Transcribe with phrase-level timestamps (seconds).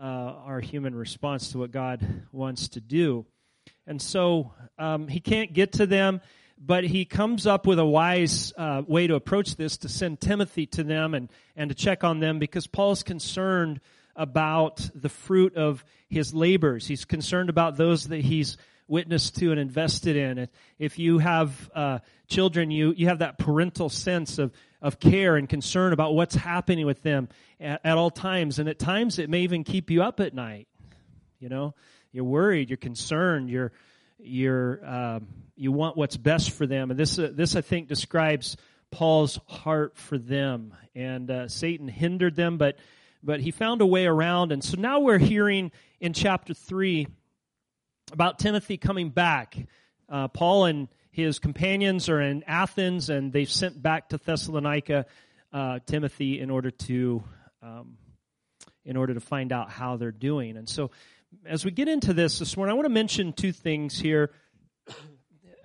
[0.00, 0.04] uh,
[0.46, 2.00] our human response to what God
[2.32, 3.26] wants to do.
[3.86, 6.20] And so um, he can't get to them,
[6.58, 10.66] but he comes up with a wise uh, way to approach this to send Timothy
[10.66, 13.80] to them and, and to check on them because Paul's concerned
[14.16, 16.86] about the fruit of his labors.
[16.86, 18.56] He's concerned about those that he's
[18.88, 20.48] witnessed to and invested in.
[20.78, 25.48] If you have uh, children, you, you have that parental sense of, of care and
[25.48, 27.28] concern about what's happening with them
[27.60, 28.58] at, at all times.
[28.58, 30.68] And at times it may even keep you up at night.
[31.38, 31.74] You know,
[32.12, 33.72] you're worried, you're concerned, you're,
[34.18, 36.90] you're, um, you want what's best for them.
[36.90, 38.56] And this, uh, this I think describes
[38.90, 40.74] Paul's heart for them.
[40.94, 42.78] And uh, Satan hindered them, but,
[43.22, 44.52] but he found a way around.
[44.52, 47.06] And so now we're hearing in chapter 3
[48.12, 49.56] about Timothy coming back.
[50.08, 55.06] Uh, Paul and his companions are in Athens, and they've sent back to Thessalonica
[55.52, 57.22] uh, Timothy in order to
[57.62, 57.96] um,
[58.84, 60.56] in order to find out how they're doing.
[60.56, 60.90] And so,
[61.44, 64.30] as we get into this this morning, I want to mention two things here,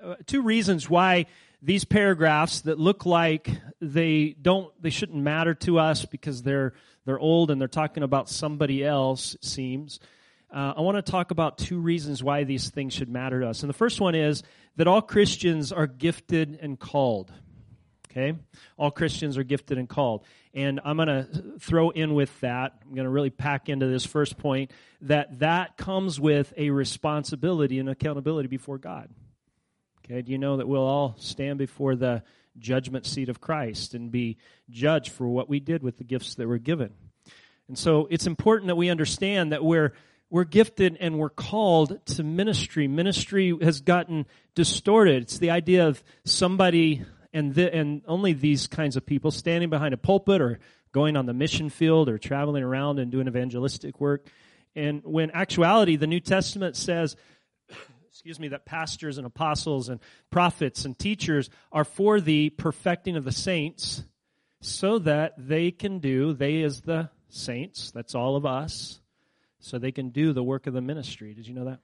[0.04, 1.28] uh, two reasons why
[1.62, 3.50] these paragraphs that look like
[3.82, 6.74] they don't they shouldn't matter to us because they're
[7.06, 9.36] they're old and they're talking about somebody else.
[9.36, 10.00] It seems.
[10.56, 13.62] Uh, I want to talk about two reasons why these things should matter to us.
[13.62, 14.42] And the first one is
[14.78, 17.30] that all Christians are gifted and called.
[18.10, 18.38] Okay?
[18.78, 20.24] All Christians are gifted and called.
[20.54, 24.06] And I'm going to throw in with that, I'm going to really pack into this
[24.06, 29.10] first point, that that comes with a responsibility and accountability before God.
[30.06, 30.22] Okay?
[30.22, 32.24] Do you know that we'll all stand before the
[32.58, 34.38] judgment seat of Christ and be
[34.70, 36.94] judged for what we did with the gifts that were given?
[37.68, 39.92] And so it's important that we understand that we're
[40.36, 42.90] we're gifted and we're called to ministry.
[42.90, 45.24] Ministry has gotten distorted.
[45.24, 49.94] It's the idea of somebody and the, and only these kinds of people standing behind
[49.94, 50.60] a pulpit or
[50.92, 54.28] going on the mission field or traveling around and doing evangelistic work.
[54.76, 57.16] And when actuality, the New Testament says,
[58.10, 63.24] excuse me, that pastors and apostles and prophets and teachers are for the perfecting of
[63.24, 64.04] the saints
[64.60, 69.00] so that they can do, they as the saints, that's all of us,
[69.66, 71.34] so they can do the work of the ministry.
[71.34, 71.80] Did you know that?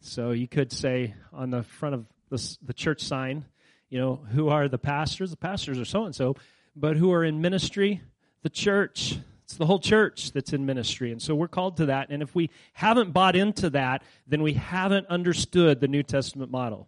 [0.00, 3.46] So you could say on the front of the, the church sign,
[3.88, 5.32] you know, who are the pastors?
[5.32, 6.36] The pastors are so and so,
[6.76, 8.00] but who are in ministry?
[8.42, 9.18] The church.
[9.42, 11.10] It's the whole church that's in ministry.
[11.10, 12.10] And so we're called to that.
[12.10, 16.86] And if we haven't bought into that, then we haven't understood the New Testament model.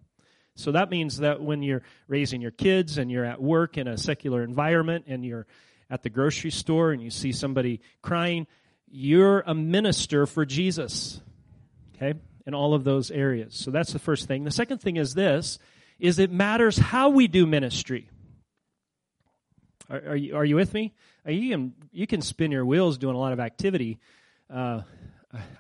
[0.55, 3.99] So that means that when you're raising your kids and you're at work in a
[3.99, 5.49] secular environment and you're
[5.91, 8.47] at the grocery store and you see somebody crying,
[8.93, 11.21] you're a minister for Jesus.
[11.97, 12.19] Okay?
[12.47, 13.55] In all of those areas.
[13.55, 14.45] So that's the first thing.
[14.45, 15.59] The second thing is this
[15.99, 18.11] is it matters how we do ministry.
[19.89, 20.93] Are, are you, are you with me?
[21.27, 23.99] You can, you can spin your wheels doing a lot of activity.
[24.53, 24.83] Uh,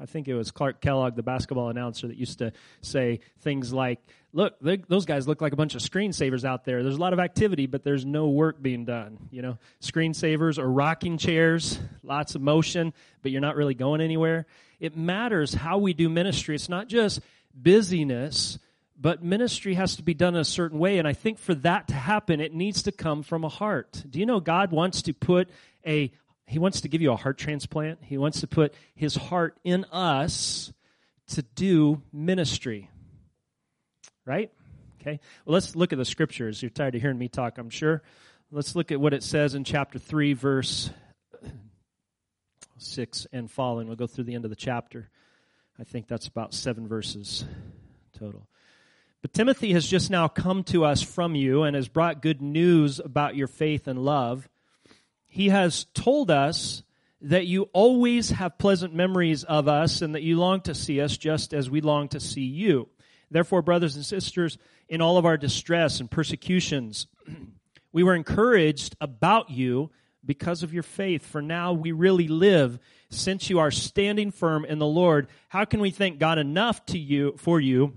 [0.01, 2.53] I think it was Clark Kellogg, the basketball announcer, that used to
[2.83, 4.01] say things like,
[4.33, 6.83] "Look, they, those guys look like a bunch of screensavers out there.
[6.83, 9.19] There's a lot of activity, but there's no work being done.
[9.31, 14.47] You know, screensavers or rocking chairs, lots of motion, but you're not really going anywhere.
[14.79, 16.55] It matters how we do ministry.
[16.55, 17.21] It's not just
[17.55, 18.59] busyness,
[19.01, 20.99] but ministry has to be done in a certain way.
[20.99, 24.03] And I think for that to happen, it needs to come from a heart.
[24.09, 25.49] Do you know God wants to put
[25.87, 26.13] a
[26.53, 28.01] he wants to give you a heart transplant.
[28.03, 30.71] He wants to put his heart in us
[31.29, 32.91] to do ministry.
[34.27, 34.53] Right?
[35.01, 35.19] Okay.
[35.47, 36.63] Well, let's look at the scriptures.
[36.63, 38.03] You're tired of hearing me talk, I'm sure.
[38.51, 40.91] Let's look at what it says in chapter 3, verse
[42.77, 43.87] 6 and following.
[43.87, 45.09] We'll go through the end of the chapter.
[45.81, 47.47] I think that's about seven verses
[48.19, 48.47] total.
[49.23, 53.01] But Timothy has just now come to us from you and has brought good news
[53.01, 54.51] about your faith and love
[55.33, 56.83] he has told us
[57.23, 61.17] that you always have pleasant memories of us and that you long to see us
[61.17, 62.87] just as we long to see you.
[63.31, 64.59] Therefore, brothers and sisters,
[64.91, 67.07] in all of our distress and persecutions,
[67.93, 69.91] we were encouraged about you
[70.23, 71.25] because of your faith.
[71.25, 75.29] For now we really live since you are standing firm in the Lord.
[75.49, 77.95] How can we thank God enough to you for you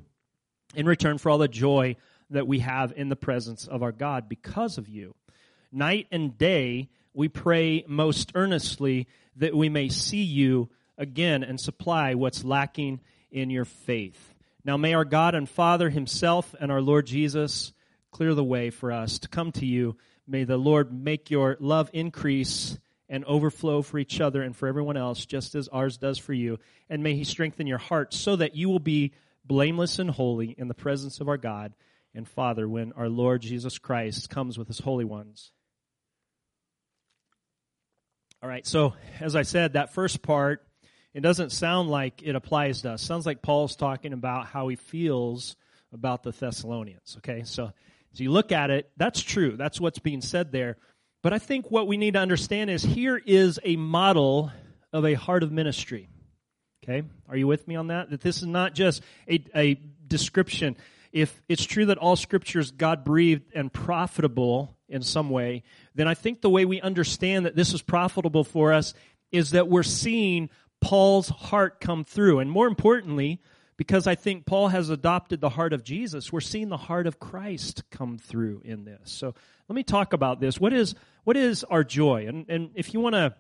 [0.73, 1.97] in return for all the joy
[2.29, 5.15] that we have in the presence of our God because of you?
[5.69, 9.07] Night and day we pray most earnestly
[9.37, 12.99] that we may see you again and supply what's lacking
[13.31, 14.33] in your faith.
[14.63, 17.73] Now may our God and Father himself and our Lord Jesus
[18.11, 19.97] clear the way for us to come to you.
[20.27, 22.77] May the Lord make your love increase
[23.07, 26.59] and overflow for each other and for everyone else, just as ours does for you.
[26.89, 29.13] And may he strengthen your heart so that you will be
[29.45, 31.73] blameless and holy in the presence of our God
[32.15, 35.51] and Father when our Lord Jesus Christ comes with his holy ones.
[38.45, 40.63] All right, so as I said, that first part,
[41.15, 43.01] it doesn't sound like it applies to us.
[43.01, 45.55] It sounds like Paul's talking about how he feels
[45.91, 47.15] about the Thessalonians.
[47.17, 47.71] Okay, so
[48.13, 49.57] as you look at it, that's true.
[49.57, 50.77] That's what's being said there.
[51.23, 54.51] But I think what we need to understand is here is a model
[54.93, 56.07] of a heart of ministry.
[56.83, 58.11] Okay, are you with me on that?
[58.11, 60.77] That this is not just a, a description.
[61.15, 65.63] If it's true that all scriptures God breathed and profitable in some way,
[65.95, 68.93] then I think the way we understand that this is profitable for us
[69.31, 70.49] is that we're seeing
[70.81, 72.39] Paul's heart come through.
[72.39, 73.39] And more importantly,
[73.77, 77.17] because I think Paul has adopted the heart of Jesus, we're seeing the heart of
[77.17, 78.99] Christ come through in this.
[79.05, 79.33] So
[79.69, 80.59] let me talk about this.
[80.59, 82.25] What is what is our joy?
[82.27, 83.33] And and if you want to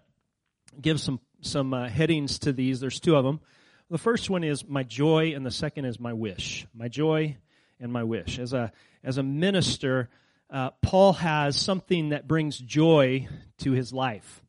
[0.79, 3.41] give some some uh, headings to these, there's two of them.
[3.89, 6.65] The first one is my joy, and the second is my wish.
[6.73, 7.35] My joy
[7.79, 8.39] and my wish.
[8.39, 8.71] As a
[9.03, 10.09] as a minister,
[10.49, 13.27] uh, Paul has something that brings joy
[13.59, 14.41] to his life.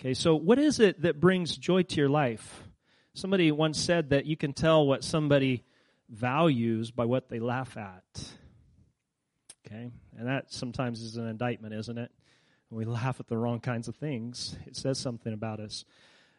[0.00, 2.62] Okay, so what is it that brings joy to your life?
[3.14, 5.64] Somebody once said that you can tell what somebody
[6.08, 8.04] values by what they laugh at.
[9.66, 12.10] Okay, and that sometimes is an indictment, isn't it?
[12.68, 15.84] When we laugh at the wrong kinds of things, it says something about us.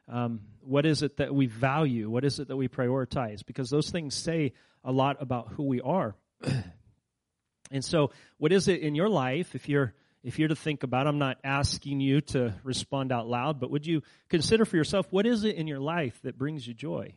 [0.07, 2.09] Um, what is it that we value?
[2.09, 3.45] What is it that we prioritize?
[3.45, 4.53] Because those things say
[4.83, 6.15] a lot about who we are.
[7.71, 11.07] And so, what is it in your life, if you're if you're to think about,
[11.07, 15.25] I'm not asking you to respond out loud, but would you consider for yourself what
[15.25, 17.13] is it in your life that brings you joy?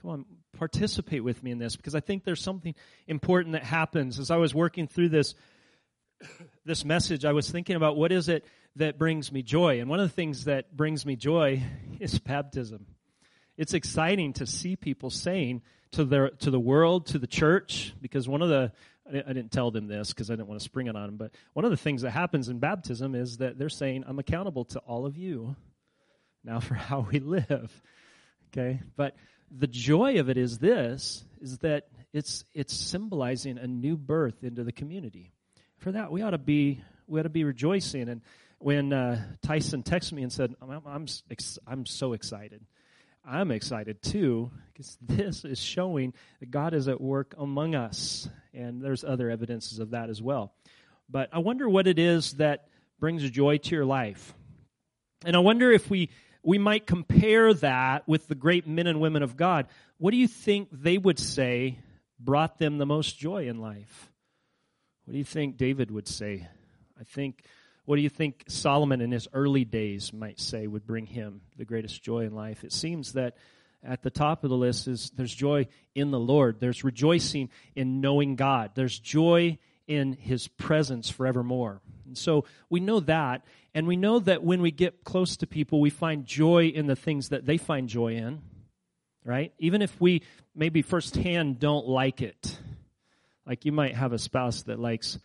[0.00, 0.24] Come on,
[0.56, 2.74] participate with me in this because I think there's something
[3.08, 4.18] important that happens.
[4.18, 5.34] As I was working through this
[6.64, 8.44] this message, I was thinking about what is it
[8.76, 9.80] that brings me joy.
[9.80, 11.62] And one of the things that brings me joy
[12.00, 12.86] is baptism.
[13.60, 15.60] It's exciting to see people saying
[15.92, 18.72] to their to the world, to the church, because one of the
[19.06, 21.32] I didn't tell them this because I didn't want to spring it on them, but
[21.52, 24.78] one of the things that happens in baptism is that they're saying, I'm accountable to
[24.78, 25.56] all of you
[26.42, 27.70] now for how we live.
[28.48, 28.80] Okay?
[28.96, 29.14] But
[29.50, 34.64] the joy of it is this is that it's it's symbolizing a new birth into
[34.64, 35.34] the community.
[35.76, 38.22] For that we ought to be we ought to be rejoicing and
[38.58, 41.06] when uh, Tyson texted me and said, I'm, I'm,
[41.66, 42.62] I'm so excited
[43.24, 48.28] I'm excited too because this is showing that God is at work among us.
[48.52, 50.52] And there's other evidences of that as well.
[51.08, 52.68] But I wonder what it is that
[52.98, 54.34] brings joy to your life.
[55.24, 56.10] And I wonder if we,
[56.42, 59.66] we might compare that with the great men and women of God.
[59.98, 61.78] What do you think they would say
[62.18, 64.10] brought them the most joy in life?
[65.04, 66.48] What do you think David would say?
[66.98, 67.44] I think
[67.90, 71.64] what do you think Solomon in his early days might say would bring him the
[71.64, 72.62] greatest joy in life?
[72.62, 73.34] It seems that
[73.82, 76.60] at the top of the list is there's joy in the Lord.
[76.60, 78.70] There's rejoicing in knowing God.
[78.76, 79.58] There's joy
[79.88, 81.80] in his presence forevermore.
[82.06, 83.44] And so we know that,
[83.74, 86.94] and we know that when we get close to people, we find joy in the
[86.94, 88.40] things that they find joy in,
[89.24, 89.52] right?
[89.58, 90.22] Even if we
[90.54, 92.56] maybe firsthand don't like it.
[93.44, 95.18] Like you might have a spouse that likes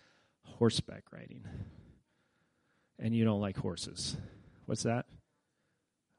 [0.58, 1.44] horseback riding
[3.00, 4.16] and you don't like horses.
[4.66, 5.06] What's that?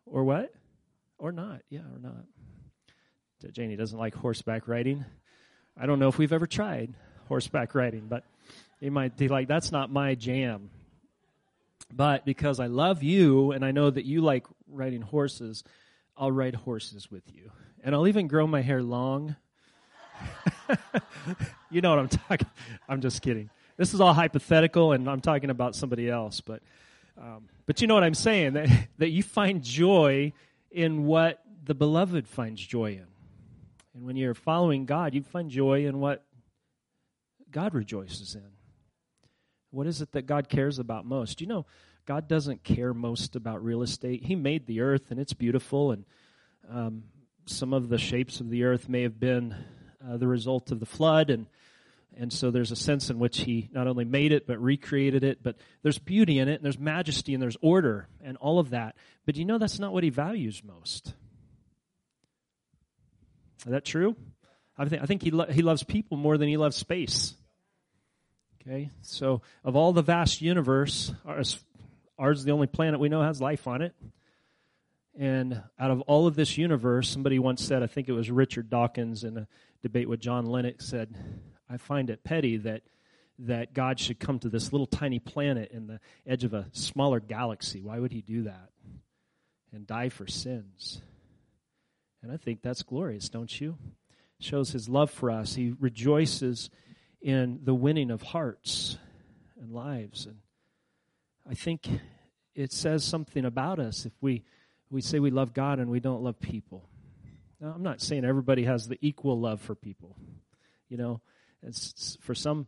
[0.06, 0.52] Or what?
[1.18, 1.62] Or not.
[1.68, 2.24] Yeah, or not.
[3.52, 5.04] Janie doesn't like horseback riding.
[5.78, 6.94] I don't know if we've ever tried
[7.28, 8.24] horseback riding, but
[8.80, 10.70] you might be like, that's not my jam.
[11.92, 15.64] But because I love you and I know that you like riding horses,
[16.16, 17.50] I'll ride horses with you.
[17.84, 19.36] And I'll even grow my hair long.
[21.70, 22.48] you know what I'm talking.
[22.88, 23.50] I'm just kidding.
[23.76, 26.40] This is all hypothetical, and I'm talking about somebody else.
[26.40, 26.62] But,
[27.20, 28.68] um, but you know what I'm saying that
[28.98, 30.32] that you find joy
[30.70, 33.06] in what the beloved finds joy in,
[33.94, 36.24] and when you're following God, you find joy in what
[37.50, 38.50] God rejoices in.
[39.70, 41.40] What is it that God cares about most?
[41.40, 41.66] You know,
[42.06, 44.24] God doesn't care most about real estate.
[44.24, 46.04] He made the earth, and it's beautiful, and
[46.70, 47.02] um,
[47.46, 49.54] some of the shapes of the earth may have been
[50.06, 51.46] uh, the result of the flood, and
[52.18, 55.42] and so there's a sense in which he not only made it, but recreated it.
[55.42, 58.96] But there's beauty in it, and there's majesty, and there's order, and all of that.
[59.26, 61.12] But you know that's not what he values most.
[63.66, 64.16] Is that true?
[64.78, 67.34] I think, I think he, lo- he loves people more than he loves space.
[68.62, 71.58] Okay, so of all the vast universe, ours,
[72.18, 73.94] ours is the only planet we know has life on it.
[75.18, 78.68] And out of all of this universe, somebody once said, I think it was Richard
[78.68, 79.48] Dawkins in a
[79.82, 81.14] debate with John Lennox, said,
[81.68, 82.82] I find it petty that
[83.38, 87.20] that God should come to this little tiny planet in the edge of a smaller
[87.20, 87.82] galaxy.
[87.82, 88.70] Why would he do that?
[89.72, 91.02] And die for sins.
[92.22, 93.76] And I think that's glorious, don't you?
[94.40, 95.54] Shows his love for us.
[95.54, 96.70] He rejoices
[97.20, 98.96] in the winning of hearts
[99.60, 100.26] and lives.
[100.26, 100.36] And
[101.48, 101.88] I think
[102.54, 104.44] it says something about us if we,
[104.90, 106.88] we say we love God and we don't love people.
[107.60, 110.16] Now, I'm not saying everybody has the equal love for people.
[110.88, 111.20] You know,
[111.66, 112.66] it's, for some,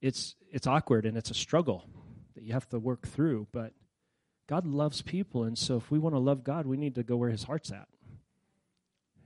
[0.00, 1.84] it's, it's awkward and it's a struggle
[2.34, 3.72] that you have to work through, but
[4.48, 5.44] God loves people.
[5.44, 7.72] And so if we want to love God, we need to go where his heart's
[7.72, 7.88] at.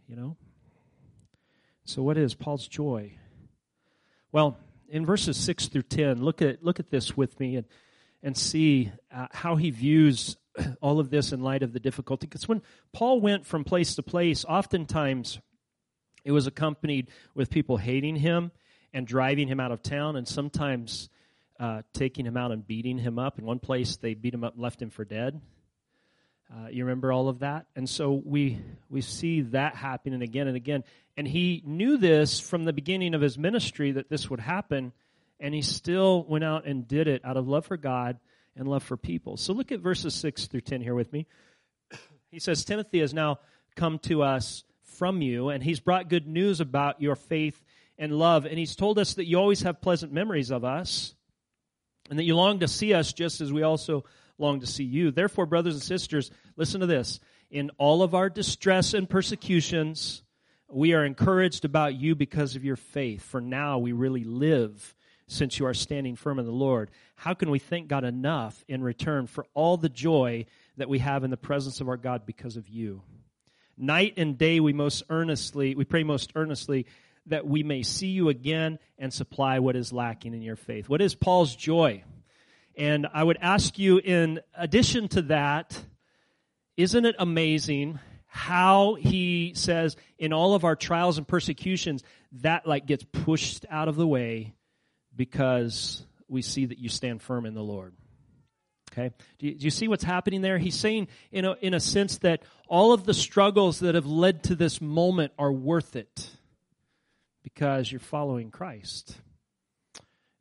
[0.07, 0.37] You know?
[1.85, 3.15] So, what is Paul's joy?
[4.31, 4.59] Well,
[4.89, 7.67] in verses 6 through 10, look at, look at this with me and,
[8.23, 10.37] and see uh, how he views
[10.81, 12.27] all of this in light of the difficulty.
[12.27, 15.41] Because when Paul went from place to place, oftentimes
[16.25, 18.51] it was accompanied with people hating him
[18.93, 21.09] and driving him out of town, and sometimes
[21.61, 23.39] uh, taking him out and beating him up.
[23.39, 25.41] In one place, they beat him up left him for dead.
[26.51, 27.67] Uh, you remember all of that?
[27.77, 30.83] And so we, we see that happening again and again.
[31.17, 34.93] And he knew this from the beginning of his ministry that this would happen,
[35.39, 38.19] and he still went out and did it out of love for God
[38.57, 39.37] and love for people.
[39.37, 41.27] So look at verses 6 through 10 here with me.
[42.31, 43.39] He says, Timothy has now
[43.75, 47.59] come to us from you, and he's brought good news about your faith
[47.99, 48.47] and love.
[48.47, 51.15] And he's told us that you always have pleasant memories of us,
[52.11, 54.05] and that you long to see us just as we also
[54.39, 55.11] long to see you.
[55.11, 57.21] Therefore, brothers and sisters, listen to this.
[57.51, 60.23] In all of our distress and persecutions,
[60.71, 63.23] we are encouraged about you because of your faith.
[63.23, 64.95] For now we really live
[65.27, 66.91] since you are standing firm in the Lord.
[67.15, 71.25] How can we thank God enough in return for all the joy that we have
[71.25, 73.03] in the presence of our God because of you?
[73.77, 76.87] Night and day we most earnestly, we pray most earnestly
[77.29, 80.89] that we may see you again and supply what is lacking in your faith.
[80.89, 82.05] What is Paul's joy?
[82.77, 85.81] And I would ask you, in addition to that,
[86.77, 92.87] isn't it amazing how he says in all of our trials and persecutions, that like
[92.87, 94.55] gets pushed out of the way
[95.17, 97.95] because we see that you stand firm in the Lord.
[98.93, 99.15] Okay?
[99.39, 100.59] Do you, do you, see what's happening there?
[100.59, 104.45] He's saying, in a, in a sense, that all of the struggles that have led
[104.45, 106.31] to this moment are worth it
[107.55, 109.17] because you're following Christ.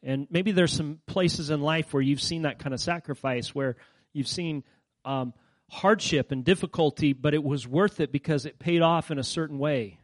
[0.03, 3.77] And maybe there's some places in life where you've seen that kind of sacrifice, where
[4.11, 4.63] you've seen
[5.05, 5.33] um,
[5.69, 9.57] hardship and difficulty, but it was worth it because it paid off in a certain
[9.57, 9.99] way.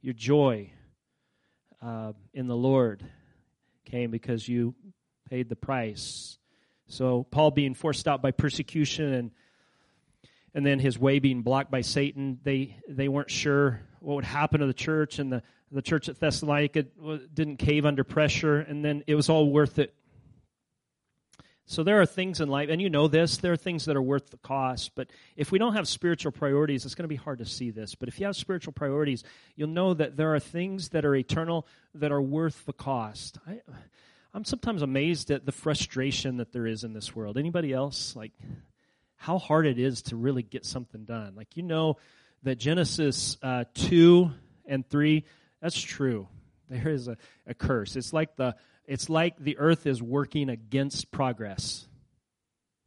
[0.00, 0.72] Your joy
[1.82, 3.04] uh, in the Lord
[3.84, 4.74] came because you
[5.28, 6.38] paid the price.
[6.86, 9.30] So Paul being forced out by persecution and
[10.54, 14.60] and then his way being blocked by Satan, they they weren't sure what would happen
[14.60, 15.42] to the church, and the
[15.74, 16.84] the church at Thessalonica
[17.34, 19.92] didn't cave under pressure, and then it was all worth it.
[21.66, 24.02] So there are things in life, and you know this, there are things that are
[24.02, 24.94] worth the cost.
[24.94, 27.94] But if we don't have spiritual priorities, it's going to be hard to see this.
[27.94, 29.24] But if you have spiritual priorities,
[29.56, 33.38] you'll know that there are things that are eternal that are worth the cost.
[33.46, 33.60] I,
[34.34, 37.38] I'm sometimes amazed at the frustration that there is in this world.
[37.38, 38.14] Anybody else?
[38.14, 38.32] Like,
[39.16, 41.32] how hard it is to really get something done.
[41.34, 41.96] Like, you know
[42.42, 44.30] that Genesis uh, 2
[44.66, 45.24] and 3
[45.64, 46.28] that's true.
[46.68, 47.16] There is a,
[47.46, 47.96] a curse.
[47.96, 48.54] It's like the
[48.86, 51.86] it's like the earth is working against progress.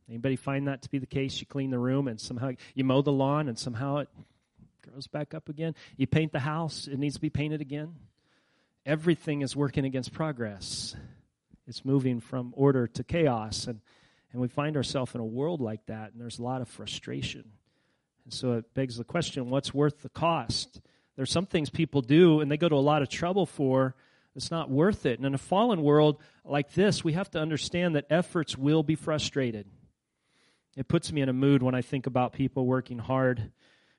[0.07, 1.39] Anybody find that to be the case?
[1.39, 4.09] You clean the room and somehow you mow the lawn and somehow it
[4.83, 5.73] grows back up again.
[5.95, 7.95] You paint the house, it needs to be painted again.
[8.85, 10.95] Everything is working against progress.
[11.67, 13.81] It's moving from order to chaos and
[14.31, 17.45] and we find ourselves in a world like that and there's a lot of frustration.
[18.23, 20.79] And so it begs the question, what's worth the cost?
[21.17, 23.95] There's some things people do and they go to a lot of trouble for.
[24.35, 25.17] It's not worth it.
[25.17, 28.95] And in a fallen world like this, we have to understand that efforts will be
[28.95, 29.67] frustrated.
[30.77, 33.51] It puts me in a mood when I think about people working hard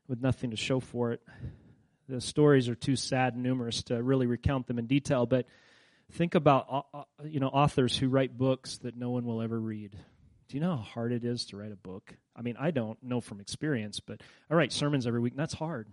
[0.06, 1.20] with nothing to show for it.
[2.08, 5.46] The stories are too sad and numerous to really recount them in detail, but
[6.12, 9.58] think about uh, uh, you know authors who write books that no one will ever
[9.58, 9.96] read.
[10.48, 12.14] Do you know how hard it is to write a book?
[12.34, 15.52] I mean, I don't know from experience, but I write sermons every week, and that's
[15.52, 15.88] hard.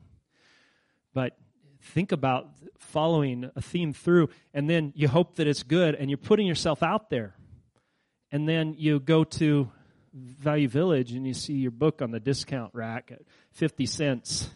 [1.16, 1.36] But
[1.82, 6.18] think about following a theme through, and then you hope that it's good, and you're
[6.18, 7.34] putting yourself out there.
[8.32, 9.72] And then you go to
[10.14, 14.50] Value Village and you see your book on the discount rack at 50 cents.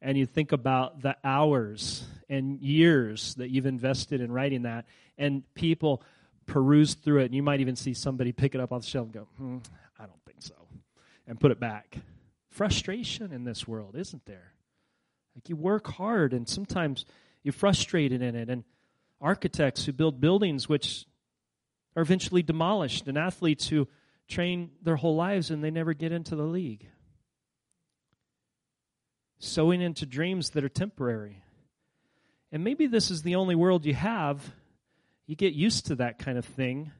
[0.00, 4.86] And you think about the hours and years that you've invested in writing that,
[5.18, 6.02] and people
[6.46, 9.04] peruse through it, and you might even see somebody pick it up off the shelf
[9.04, 9.58] and go, hmm,
[9.98, 10.54] I don't think so,
[11.26, 11.98] and put it back
[12.52, 14.51] frustration in this world, isn't there?
[15.34, 17.04] Like you work hard and sometimes
[17.42, 18.48] you're frustrated in it.
[18.48, 18.64] And
[19.20, 21.06] architects who build buildings which
[21.94, 23.86] are eventually demolished, and athletes who
[24.28, 26.88] train their whole lives and they never get into the league.
[29.38, 31.42] Sowing into dreams that are temporary.
[32.50, 34.52] And maybe this is the only world you have.
[35.26, 36.92] You get used to that kind of thing.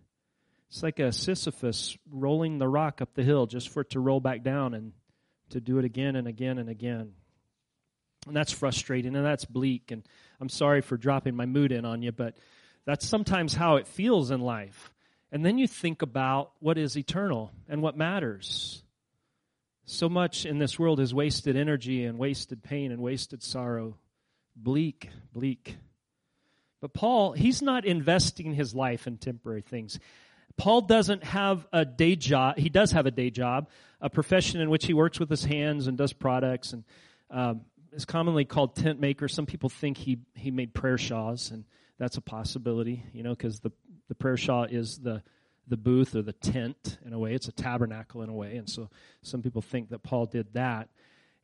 [0.69, 4.21] It's like a Sisyphus rolling the rock up the hill just for it to roll
[4.21, 4.93] back down and
[5.51, 7.13] to do it again and again and again.
[8.27, 9.91] And that's frustrating and that's bleak.
[9.91, 10.03] And
[10.41, 12.37] I'm sorry for dropping my mood in on you, but
[12.85, 14.93] that's sometimes how it feels in life.
[15.31, 18.83] And then you think about what is eternal and what matters.
[19.85, 23.97] So much in this world is wasted energy and wasted pain and wasted sorrow.
[24.55, 25.77] Bleak, bleak.
[26.81, 29.99] But Paul, he's not investing his life in temporary things.
[30.57, 32.59] Paul doesn't have a day job.
[32.59, 33.69] He does have a day job,
[34.01, 36.85] a profession in which he works with his hands and does products and
[37.31, 39.29] um, is commonly called tent maker.
[39.29, 41.65] Some people think he, he made prayer shawls, and
[41.99, 43.71] that's a possibility, you know, because the,
[44.09, 45.23] the prayer shawl is the,
[45.69, 47.35] the booth or the tent in a way.
[47.35, 48.57] It's a tabernacle in a way.
[48.57, 48.91] And so
[49.23, 50.89] some people think that Paul did that.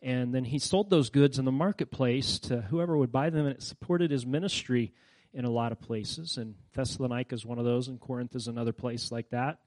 [0.01, 3.57] And then he sold those goods in the marketplace to whoever would buy them, and
[3.57, 4.93] it supported his ministry
[5.35, 6.37] in a lot of places.
[6.37, 9.59] And Thessalonica is one of those, and Corinth is another place like that.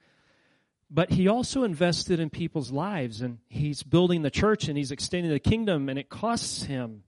[0.94, 5.32] But he also invested in people's lives, and he's building the church and he's extending
[5.32, 7.04] the kingdom, and it costs him.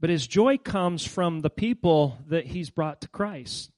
[0.00, 3.70] But his joy comes from the people that he's brought to Christ.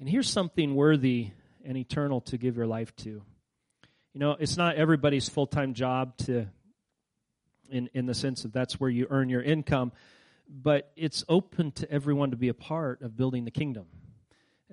[0.00, 1.30] And here's something worthy
[1.64, 3.22] and eternal to give your life to.
[4.12, 6.46] You know, it's not everybody's full time job to,
[7.70, 9.92] in, in the sense that that's where you earn your income,
[10.48, 13.86] but it's open to everyone to be a part of building the kingdom.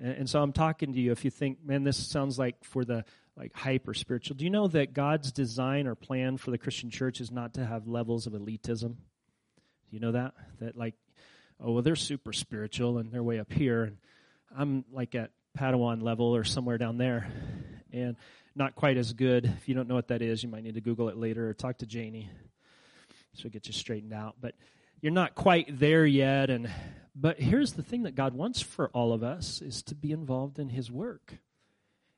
[0.02, 2.84] And, and so I'm talking to you if you think, man, this sounds like for
[2.84, 3.04] the
[3.36, 4.36] like hyper spiritual.
[4.36, 7.64] Do you know that God's design or plan for the Christian church is not to
[7.64, 8.88] have levels of elitism?
[8.88, 10.34] Do you know that?
[10.60, 10.94] That like,
[11.60, 13.96] oh well, they're super spiritual and they're way up here, and
[14.56, 17.30] I'm like at Padawan level or somewhere down there,
[17.92, 18.16] and
[18.54, 19.46] not quite as good.
[19.46, 21.54] If you don't know what that is, you might need to Google it later or
[21.54, 22.28] talk to Janie.
[23.34, 24.36] She'll get you straightened out.
[24.40, 24.54] But
[25.00, 26.70] you're not quite there yet, and
[27.14, 30.58] but here's the thing that God wants for all of us is to be involved
[30.58, 31.38] in His work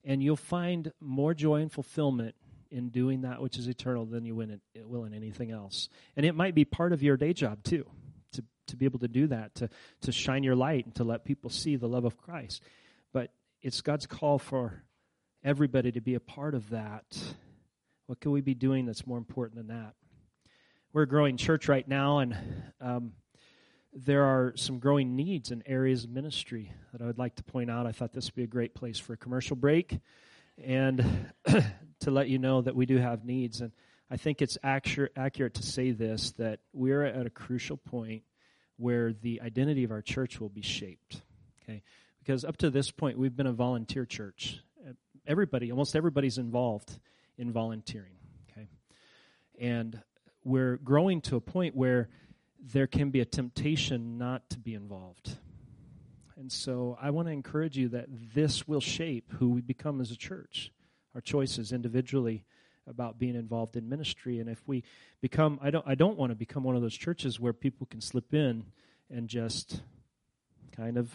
[0.04, 2.35] and you'll find more joy and fulfillment
[2.70, 5.88] in doing that which is eternal than you will in anything else.
[6.16, 7.87] And it might be part of your day job too,
[8.33, 9.70] to, to be able to do that, to,
[10.02, 12.62] to shine your light and to let people see the love of Christ.
[13.12, 13.30] But
[13.62, 14.83] it's God's call for
[15.42, 17.04] everybody to be a part of that.
[18.07, 19.94] What can we be doing that's more important than that?
[20.92, 22.37] We're a growing church right now, and
[22.80, 23.12] um,
[23.94, 27.70] there are some growing needs in areas of ministry that I would like to point
[27.70, 27.87] out.
[27.87, 30.00] I thought this would be a great place for a commercial break
[30.62, 31.33] and
[32.00, 33.61] to let you know that we do have needs.
[33.61, 33.72] And
[34.11, 35.14] I think it's accurate,
[35.54, 38.24] to say this that we're at a crucial point
[38.76, 41.22] where the identity of our church will be shaped.
[41.62, 41.83] Okay?
[42.18, 44.61] Because up to this point, we've been a volunteer church.
[45.26, 46.98] Everybody, almost everybody's involved
[47.38, 48.16] in volunteering.
[48.50, 48.68] Okay?
[49.61, 50.02] And
[50.42, 52.09] we're growing to a point where
[52.72, 55.37] there can be a temptation not to be involved.
[56.37, 60.11] And so I want to encourage you that this will shape who we become as
[60.11, 60.72] a church,
[61.14, 62.44] our choices individually
[62.87, 64.40] about being involved in ministry.
[64.40, 64.83] And if we
[65.20, 68.00] become, I don't, I don't want to become one of those churches where people can
[68.00, 68.64] slip in
[69.11, 69.83] and just
[70.72, 71.11] kind of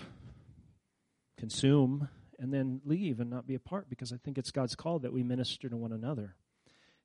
[1.38, 5.00] consume and then leave and not be a part because I think it's God's call
[5.00, 6.36] that we minister to one another.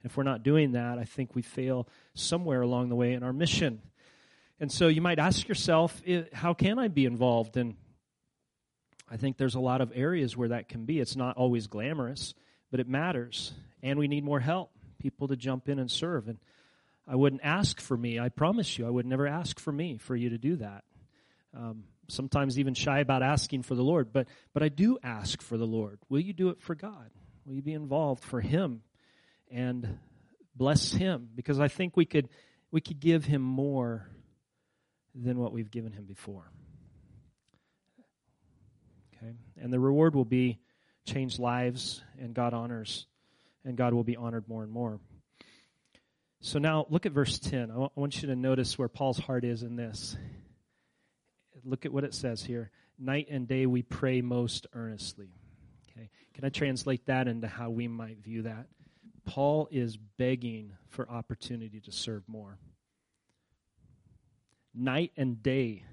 [0.03, 3.33] if we're not doing that, I think we fail somewhere along the way in our
[3.33, 3.81] mission.
[4.61, 6.01] And so you might ask yourself,
[6.33, 7.57] how can I be involved?
[7.57, 7.77] And
[9.11, 11.01] I think there's a lot of areas where that can be.
[11.01, 12.35] It's not always glamorous,
[12.71, 13.53] but it matters.
[13.83, 16.29] And we need more help, people to jump in and serve.
[16.29, 16.39] And
[17.07, 18.19] I wouldn't ask for me.
[18.19, 20.85] I promise you, I would never ask for me for you to do that.
[21.55, 25.57] Um, sometimes even shy about asking for the Lord, but but I do ask for
[25.57, 25.99] the Lord.
[26.09, 27.11] Will you do it for God?
[27.45, 28.83] Will you be involved for Him
[29.51, 29.99] and
[30.57, 31.29] bless Him?
[31.35, 32.29] Because I think we could
[32.71, 34.09] we could give Him more
[35.15, 36.51] than what we've given him before.
[39.17, 39.33] Okay?
[39.61, 40.59] And the reward will be
[41.07, 43.07] changed lives and God honors,
[43.65, 44.99] and God will be honored more and more.
[46.41, 47.71] So now look at verse 10.
[47.71, 50.17] I want you to notice where Paul's heart is in this.
[51.65, 52.71] Look at what it says here.
[52.99, 55.31] Night and day we pray most earnestly.
[55.91, 56.11] Okay.
[56.35, 58.67] Can I translate that into how we might view that?
[59.25, 62.59] Paul is begging for opportunity to serve more
[64.75, 65.85] night and day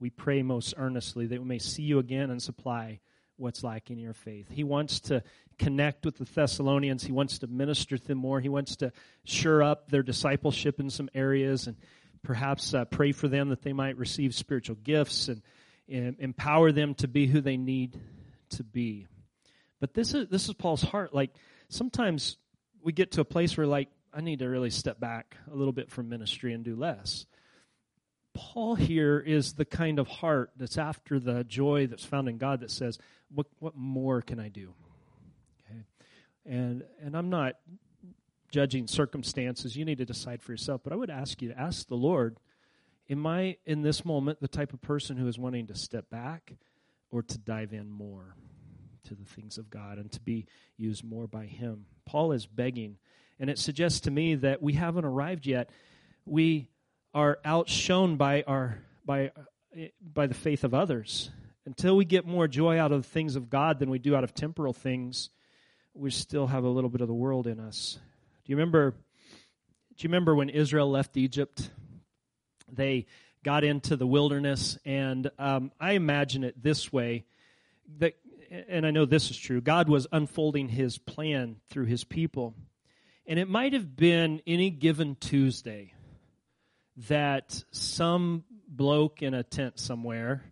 [0.00, 3.00] we pray most earnestly that we may see you again and supply
[3.36, 4.48] what's lacking in your faith.
[4.50, 5.22] He wants to
[5.58, 7.04] connect with the Thessalonians.
[7.04, 8.40] He wants to minister to them more.
[8.40, 8.92] He wants to
[9.24, 11.76] shore up their discipleship in some areas and
[12.22, 15.42] perhaps uh, pray for them that they might receive spiritual gifts and,
[15.88, 17.98] and empower them to be who they need
[18.50, 19.06] to be.
[19.80, 21.14] But this is this is Paul's heart.
[21.14, 21.30] Like
[21.68, 22.36] sometimes
[22.82, 25.72] we get to a place where like I need to really step back a little
[25.72, 27.26] bit from ministry and do less.
[28.38, 32.60] Paul here is the kind of heart that's after the joy that's found in God
[32.60, 32.96] that says,
[33.34, 34.74] "What what more can I do?"
[35.60, 35.82] Okay,
[36.46, 37.56] and and I'm not
[38.52, 39.76] judging circumstances.
[39.76, 40.82] You need to decide for yourself.
[40.84, 42.38] But I would ask you to ask the Lord,
[43.10, 46.54] "Am I in this moment the type of person who is wanting to step back,
[47.10, 48.36] or to dive in more
[49.02, 50.46] to the things of God and to be
[50.76, 52.98] used more by Him?" Paul is begging,
[53.40, 55.70] and it suggests to me that we haven't arrived yet.
[56.24, 56.70] We
[57.14, 59.32] are outshone by our by
[60.00, 61.30] by the faith of others.
[61.66, 64.24] Until we get more joy out of the things of God than we do out
[64.24, 65.28] of temporal things,
[65.94, 67.98] we still have a little bit of the world in us.
[68.44, 68.92] Do you remember?
[68.92, 71.70] Do you remember when Israel left Egypt?
[72.70, 73.06] They
[73.42, 77.24] got into the wilderness, and um, I imagine it this way:
[77.98, 78.14] that,
[78.68, 79.60] and I know this is true.
[79.60, 82.54] God was unfolding His plan through His people,
[83.26, 85.92] and it might have been any given Tuesday
[87.06, 90.42] that some bloke in a tent somewhere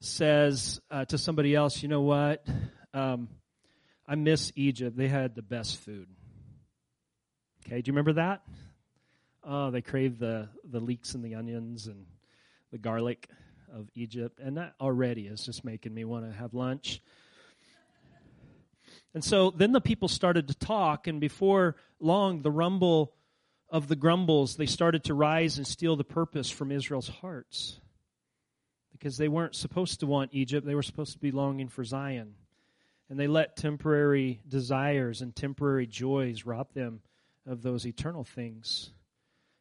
[0.00, 2.46] says uh, to somebody else, you know what?
[2.94, 3.28] Um,
[4.06, 4.96] I miss Egypt.
[4.96, 6.08] They had the best food.
[7.66, 8.42] Okay, do you remember that?
[9.44, 12.06] Oh, they crave the, the leeks and the onions and
[12.70, 13.28] the garlic
[13.74, 14.38] of Egypt.
[14.40, 17.00] And that already is just making me want to have lunch.
[19.14, 23.12] And so then the people started to talk, and before long, the rumble
[23.72, 27.80] of the grumbles, they started to rise and steal the purpose from Israel's hearts.
[28.92, 32.34] Because they weren't supposed to want Egypt, they were supposed to be longing for Zion.
[33.08, 37.00] And they let temporary desires and temporary joys rob them
[37.46, 38.90] of those eternal things.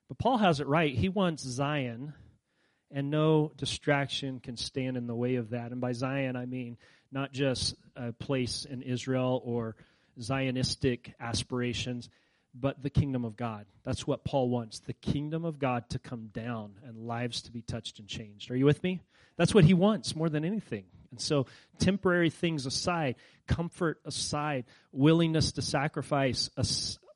[0.09, 0.93] But Paul has it right.
[0.93, 2.13] He wants Zion,
[2.91, 5.71] and no distraction can stand in the way of that.
[5.71, 6.77] And by Zion, I mean
[7.13, 9.77] not just a place in Israel or
[10.19, 12.09] Zionistic aspirations
[12.53, 13.65] but the kingdom of God.
[13.83, 17.61] That's what Paul wants the kingdom of God to come down and lives to be
[17.61, 18.51] touched and changed.
[18.51, 19.01] Are you with me?
[19.37, 20.85] That's what he wants more than anything.
[21.11, 21.45] And so,
[21.79, 23.15] temporary things aside,
[23.47, 26.49] comfort aside, willingness to sacrifice,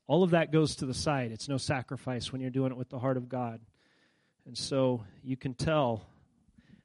[0.07, 1.31] all of that goes to the side.
[1.31, 3.61] It's no sacrifice when you're doing it with the heart of God.
[4.45, 6.05] And so, you can tell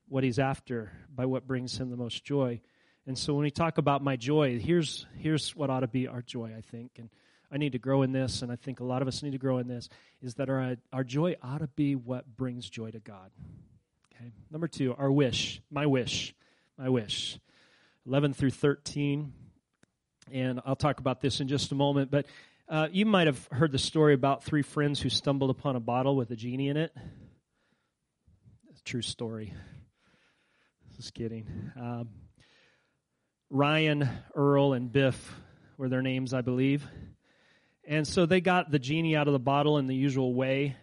[0.08, 2.60] what he's after by what brings him the most joy.
[3.06, 6.22] And so, when we talk about my joy, here's, here's what ought to be our
[6.22, 6.92] joy, I think.
[6.98, 7.10] And
[7.52, 9.38] I need to grow in this, and I think a lot of us need to
[9.38, 9.88] grow in this,
[10.22, 13.30] is that our, our joy ought to be what brings joy to God.
[14.14, 14.32] Okay.
[14.50, 16.34] Number two, our wish, my wish,
[16.78, 17.38] my wish.
[18.06, 19.32] 11 through 13.
[20.32, 22.26] And I'll talk about this in just a moment, but
[22.68, 26.14] uh, you might have heard the story about three friends who stumbled upon a bottle
[26.14, 26.96] with a genie in it.
[28.84, 29.52] true story.
[30.96, 31.46] Just kidding.
[31.76, 32.08] Um,
[33.50, 35.34] Ryan, Earl, and Biff
[35.76, 36.86] were their names, I believe.
[37.90, 40.76] And so they got the genie out of the bottle in the usual way.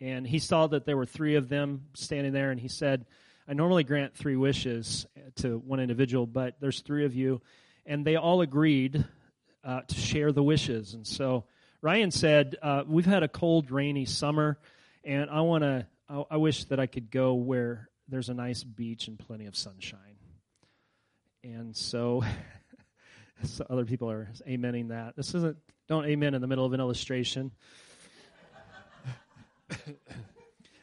[0.00, 3.04] And he saw that there were three of them standing there, and he said,
[3.48, 5.04] I normally grant three wishes
[5.36, 7.42] to one individual, but there's three of you.
[7.84, 9.04] And they all agreed
[9.64, 10.94] uh, to share the wishes.
[10.94, 11.46] And so
[11.80, 14.56] Ryan said, uh, We've had a cold, rainy summer,
[15.02, 18.62] and I want to, I, I wish that I could go where there's a nice
[18.62, 19.98] beach and plenty of sunshine.
[21.42, 22.22] And so,
[23.42, 25.16] so other people are amening that.
[25.16, 25.56] This isn't
[25.88, 27.50] don't amen in the middle of an illustration.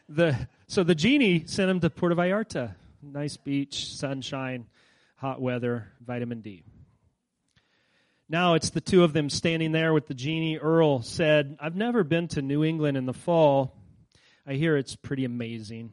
[0.10, 2.76] the so the genie sent him to Puerto Vallarta.
[3.02, 4.68] Nice beach, sunshine,
[5.16, 6.64] hot weather, vitamin D.
[8.28, 10.60] Now it's the two of them standing there with the genie.
[10.60, 13.76] Earl said, I've never been to New England in the fall.
[14.46, 15.92] I hear it's pretty amazing.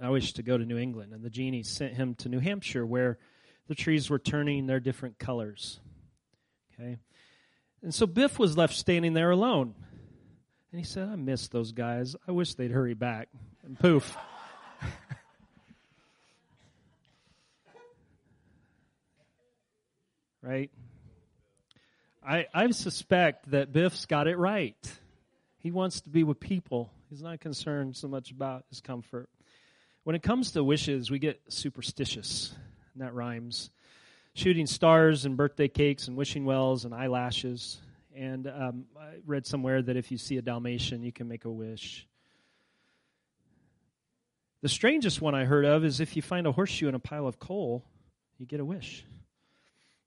[0.00, 1.12] I wish to go to New England.
[1.12, 3.18] And the genie sent him to New Hampshire where
[3.66, 5.80] the trees were turning their different colors.
[6.74, 6.98] Okay.
[7.82, 9.74] And so Biff was left standing there alone.
[10.72, 12.14] And he said, I miss those guys.
[12.28, 13.28] I wish they'd hurry back.
[13.64, 14.16] And poof.
[20.42, 20.70] right?
[22.26, 24.76] I, I suspect that Biff's got it right.
[25.58, 26.92] He wants to be with people.
[27.08, 29.28] He's not concerned so much about his comfort.
[30.04, 32.54] When it comes to wishes, we get superstitious,
[32.94, 33.70] and that rhymes
[34.34, 37.78] shooting stars and birthday cakes and wishing wells and eyelashes.
[38.14, 41.50] And um, I read somewhere that if you see a Dalmatian, you can make a
[41.50, 42.06] wish.
[44.62, 47.26] The strangest one I heard of is if you find a horseshoe in a pile
[47.26, 47.84] of coal,
[48.38, 49.04] you get a wish.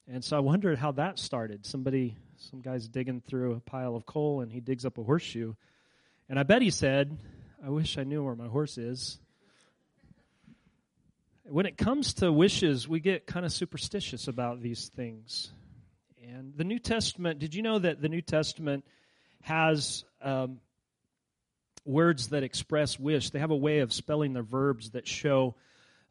[0.07, 1.65] And so I wondered how that started.
[1.65, 5.53] Somebody, some guy's digging through a pile of coal and he digs up a horseshoe.
[6.29, 7.17] And I bet he said,
[7.65, 9.19] I wish I knew where my horse is.
[11.45, 15.51] When it comes to wishes, we get kind of superstitious about these things.
[16.25, 18.85] And the New Testament, did you know that the New Testament
[19.41, 20.61] has um,
[21.83, 23.31] words that express wish?
[23.31, 25.55] They have a way of spelling their verbs that show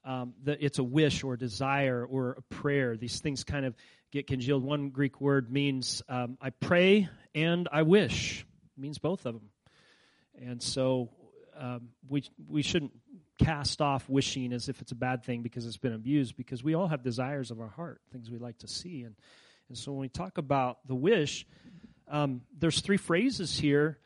[0.04, 2.98] um, that it's a wish or desire or a prayer.
[2.98, 3.74] These things kind of
[4.10, 4.62] get congealed.
[4.62, 8.44] One Greek word means um, I pray and I wish.
[8.76, 9.48] It means both of them.
[10.38, 11.08] And so
[11.58, 12.92] um, we we shouldn't
[13.44, 16.74] cast off wishing as if it's a bad thing because it's been abused because we
[16.74, 19.02] all have desires of our heart, things we like to see.
[19.02, 19.14] And,
[19.68, 21.46] and so when we talk about the wish,
[22.08, 23.98] um, there's three phrases here.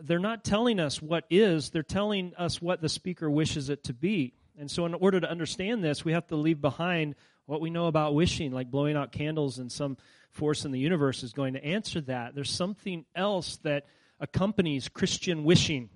[0.00, 3.92] They're not telling us what is, they're telling us what the speaker wishes it to
[3.92, 4.34] be.
[4.58, 7.14] And so, in order to understand this, we have to leave behind
[7.46, 9.96] what we know about wishing, like blowing out candles and some
[10.30, 12.34] force in the universe is going to answer that.
[12.34, 13.86] There's something else that
[14.20, 15.90] accompanies Christian wishing.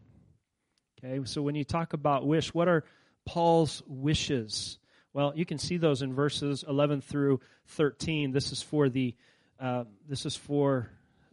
[1.04, 2.84] Okay, so when you talk about wish, what are
[3.24, 4.78] Paul's wishes?
[5.12, 8.30] Well, you can see those in verses 11 through 13.
[8.30, 9.14] This is for the
[9.58, 10.90] uh, this is for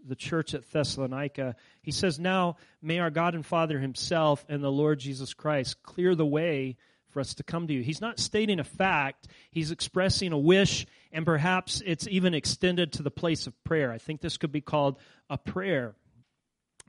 [0.07, 1.55] the church at Thessalonica.
[1.83, 6.15] He says, "Now may our God and Father Himself and the Lord Jesus Christ clear
[6.15, 6.77] the way
[7.09, 10.87] for us to come to you." He's not stating a fact; he's expressing a wish,
[11.11, 13.91] and perhaps it's even extended to the place of prayer.
[13.91, 14.97] I think this could be called
[15.29, 15.95] a prayer.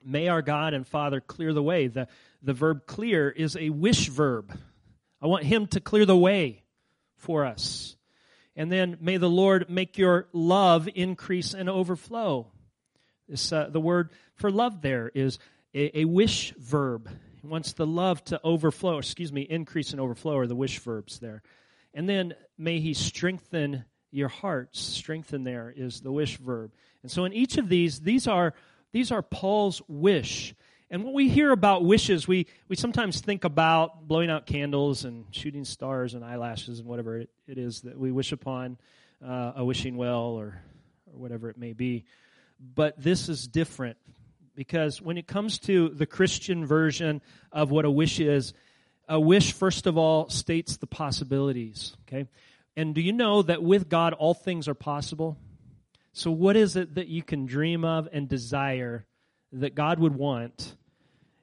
[0.02, 1.86] May our God and Father clear the way.
[1.86, 2.08] The,
[2.42, 4.56] the verb clear is a wish verb.
[5.20, 6.64] I want Him to clear the way
[7.16, 7.96] for us.
[8.56, 12.50] And then may the Lord make your love increase and overflow.
[13.28, 15.38] This, uh, the word for love there is
[15.74, 17.08] a, a wish verb.
[17.40, 21.20] He wants the love to overflow, excuse me, increase and overflow are the wish verbs
[21.20, 21.42] there.
[21.94, 24.80] And then may He strengthen your hearts.
[24.80, 26.72] Strengthen there is the wish verb.
[27.02, 28.54] And so in each of these, these are
[28.92, 30.54] these are Paul's wish.
[30.92, 35.24] And when we hear about wishes, we, we sometimes think about blowing out candles and
[35.30, 38.76] shooting stars and eyelashes and whatever it, it is that we wish upon
[39.24, 40.60] uh, a wishing well or,
[41.06, 42.04] or whatever it may be.
[42.58, 43.98] But this is different
[44.56, 47.22] because when it comes to the Christian version
[47.52, 48.52] of what a wish is,
[49.08, 51.96] a wish, first of all, states the possibilities.
[52.08, 52.26] Okay?
[52.76, 55.38] And do you know that with God, all things are possible?
[56.12, 59.06] So, what is it that you can dream of and desire
[59.52, 60.76] that God would want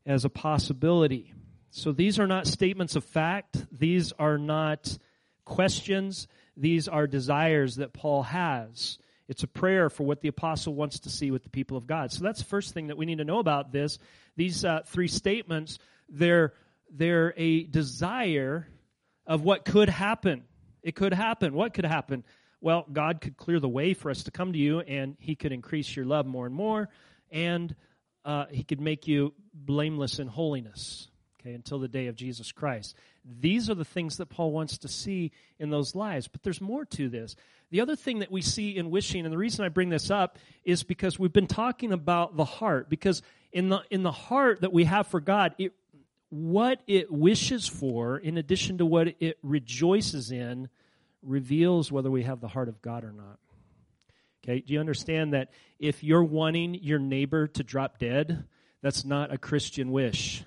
[0.08, 1.34] as a possibility?
[1.70, 4.98] So, these are not statements of fact, these are not
[5.46, 8.98] questions, these are desires that Paul has.
[9.28, 12.12] It's a prayer for what the apostle wants to see with the people of God.
[12.12, 14.00] So that's the first thing that we need to know about this.
[14.38, 16.54] These uh, three statements, they're,
[16.91, 18.67] they're a desire
[19.26, 20.43] of what could happen.
[20.82, 21.54] It could happen.
[21.54, 22.24] What could happen?
[22.62, 25.52] Well, God could clear the way for us to come to you, and He could
[25.52, 26.89] increase your love more and more,
[27.30, 27.76] and
[28.28, 31.08] uh, He could make you blameless in holiness.
[31.40, 32.96] Okay, until the day of Jesus Christ.
[33.24, 36.28] These are the things that Paul wants to see in those lives.
[36.28, 37.36] But there's more to this.
[37.70, 40.40] The other thing that we see in wishing, and the reason I bring this up
[40.66, 42.90] is because we've been talking about the heart.
[42.90, 45.74] Because in the in the heart that we have for God, it
[46.30, 50.70] what it wishes for, in addition to what it rejoices in,
[51.22, 53.40] reveals whether we have the heart of God or not.
[54.48, 58.46] Okay, do you understand that if you're wanting your neighbor to drop dead,
[58.82, 60.44] that's not a Christian wish?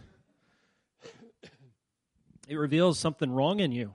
[2.49, 3.93] It reveals something wrong in you,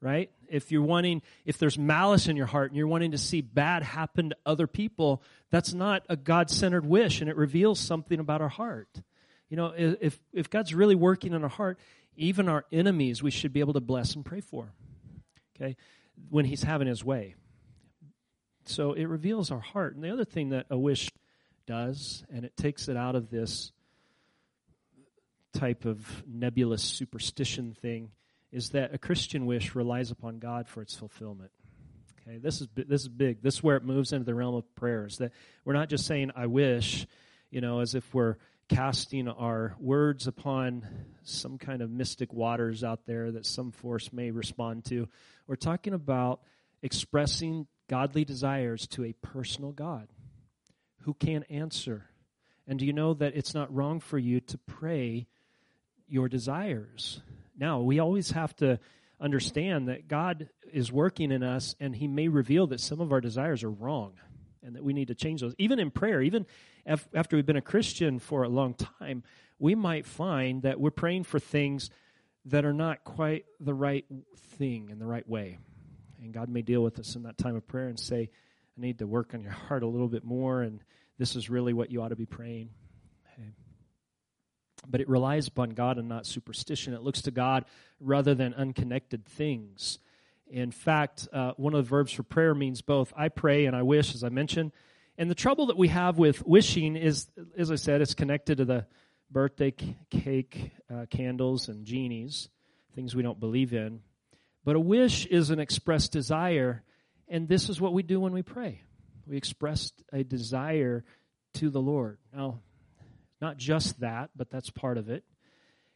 [0.00, 0.30] right?
[0.48, 3.82] If you're wanting, if there's malice in your heart and you're wanting to see bad
[3.82, 8.40] happen to other people, that's not a God centered wish and it reveals something about
[8.40, 9.02] our heart.
[9.48, 11.78] You know, if, if God's really working in our heart,
[12.16, 14.72] even our enemies we should be able to bless and pray for
[15.56, 15.76] okay,
[16.30, 17.34] when he's having his way.
[18.68, 19.94] So it reveals our heart.
[19.94, 21.10] And the other thing that a wish
[21.66, 23.72] does, and it takes it out of this
[25.52, 28.10] type of nebulous superstition thing,
[28.52, 31.50] is that a Christian wish relies upon God for its fulfillment.
[32.20, 33.42] Okay, this is this is big.
[33.42, 35.18] This is where it moves into the realm of prayers.
[35.18, 35.32] That
[35.64, 37.06] we're not just saying "I wish,"
[37.50, 38.36] you know, as if we're
[38.68, 40.86] casting our words upon
[41.22, 45.08] some kind of mystic waters out there that some force may respond to.
[45.46, 46.40] We're talking about
[46.82, 50.08] expressing godly desires to a personal God
[51.02, 52.06] who can answer.
[52.66, 55.26] And do you know that it's not wrong for you to pray
[56.08, 57.20] your desires?
[57.56, 58.78] Now, we always have to
[59.20, 63.20] understand that God is working in us and He may reveal that some of our
[63.20, 64.14] desires are wrong
[64.62, 65.54] and that we need to change those.
[65.58, 66.44] Even in prayer, even
[66.86, 69.22] after we've been a Christian for a long time,
[69.58, 71.88] we might find that we're praying for things
[72.46, 74.04] that are not quite the right
[74.58, 75.58] thing in the right way.
[76.22, 78.30] And God may deal with us in that time of prayer and say,
[78.76, 80.80] I need to work on your heart a little bit more, and
[81.18, 82.70] this is really what you ought to be praying.
[83.32, 83.48] Okay.
[84.86, 86.94] But it relies upon God and not superstition.
[86.94, 87.64] It looks to God
[88.00, 89.98] rather than unconnected things.
[90.48, 93.82] In fact, uh, one of the verbs for prayer means both I pray and I
[93.82, 94.72] wish, as I mentioned.
[95.18, 97.26] And the trouble that we have with wishing is,
[97.56, 98.86] as I said, it's connected to the
[99.30, 99.74] birthday
[100.10, 102.48] cake, uh, candles, and genies,
[102.94, 104.02] things we don't believe in.
[104.66, 106.82] But a wish is an expressed desire,
[107.28, 108.82] and this is what we do when we pray.
[109.24, 111.04] We express a desire
[111.54, 112.18] to the Lord.
[112.34, 112.58] Now,
[113.40, 115.22] not just that, but that's part of it.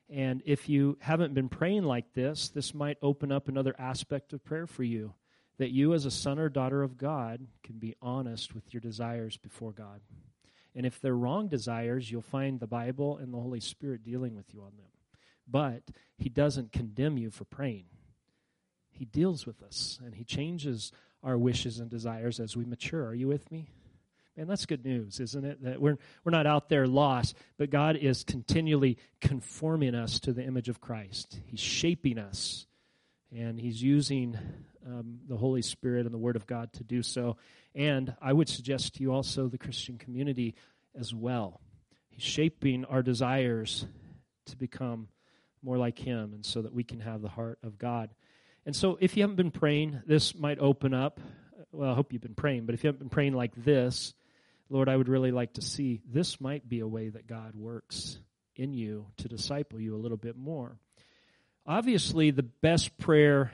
[0.09, 4.45] And if you haven't been praying like this, this might open up another aspect of
[4.45, 5.15] prayer for you.
[5.59, 9.37] That you, as a son or daughter of God, can be honest with your desires
[9.37, 10.01] before God.
[10.77, 14.55] And if they're wrong desires, you'll find the Bible and the Holy Spirit dealing with
[14.55, 14.87] you on them.
[15.49, 15.83] But
[16.17, 17.87] He doesn't condemn you for praying,
[19.01, 23.07] He deals with us and He changes our wishes and desires as we mature.
[23.07, 23.71] Are you with me?
[24.37, 25.65] And that's good news, isn't it?
[25.65, 30.45] That we're, we're not out there lost, but God is continually conforming us to the
[30.45, 31.41] image of Christ.
[31.47, 32.67] He's shaping us,
[33.35, 34.37] and He's using
[34.87, 37.39] um, the Holy Spirit and the Word of God to do so.
[37.75, 40.57] And I would suggest to you also the Christian community
[40.95, 41.63] as well.
[42.11, 43.87] He's shaping our desires
[44.45, 45.09] to become
[45.63, 48.11] more like Him, and so that we can have the heart of God.
[48.67, 51.21] And so, if you haven't been praying, this might open up.
[51.73, 54.13] Well, I hope you've been praying, but if you haven't been praying like this,
[54.69, 58.19] Lord, I would really like to see this might be a way that God works
[58.57, 60.77] in you to disciple you a little bit more.
[61.67, 63.53] Obviously, the best prayer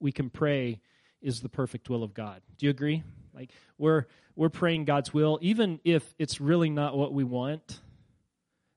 [0.00, 0.80] we can pray
[1.20, 2.40] is the perfect will of God.
[2.58, 3.02] Do you agree?
[3.34, 7.80] Like we're we're praying God's will even if it's really not what we want.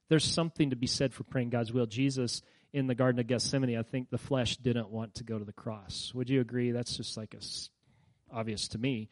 [0.10, 1.86] There's something to be said for praying God's will.
[1.86, 2.41] Jesus
[2.73, 5.53] in the garden of Gethsemane, I think the flesh didn't want to go to the
[5.53, 6.12] cross.
[6.13, 6.71] Would you agree?
[6.71, 7.39] That's just like a,
[8.36, 9.10] obvious to me.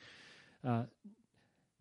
[0.66, 0.84] Uh,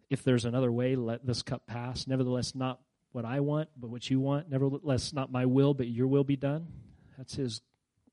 [0.09, 2.07] if there's another way, let this cup pass.
[2.07, 2.81] Nevertheless, not
[3.13, 4.49] what I want, but what you want.
[4.49, 6.69] Nevertheless, not my will, but your will be done.
[7.19, 7.61] That's his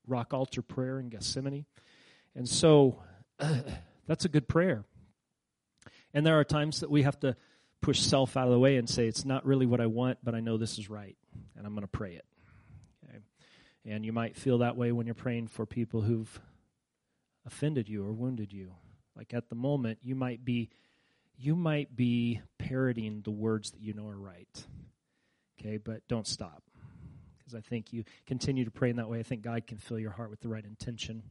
[0.06, 1.64] rock altar prayer in Gethsemane.
[2.34, 3.02] And so
[4.06, 4.84] that's a good prayer.
[6.12, 7.36] And there are times that we have to
[7.80, 10.34] push self out of the way and say, it's not really what I want, but
[10.34, 11.16] I know this is right,
[11.56, 12.24] and I'm going to pray it.
[13.86, 16.40] And you might feel that way when you're praying for people who've
[17.46, 18.72] offended you or wounded you.
[19.16, 20.70] Like at the moment, you might be
[21.36, 24.66] you might be parroting the words that you know are right.
[25.58, 26.62] Okay, but don't stop.
[27.38, 29.18] Because I think you continue to pray in that way.
[29.18, 31.22] I think God can fill your heart with the right intention,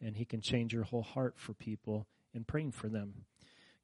[0.00, 3.14] and He can change your whole heart for people in praying for them.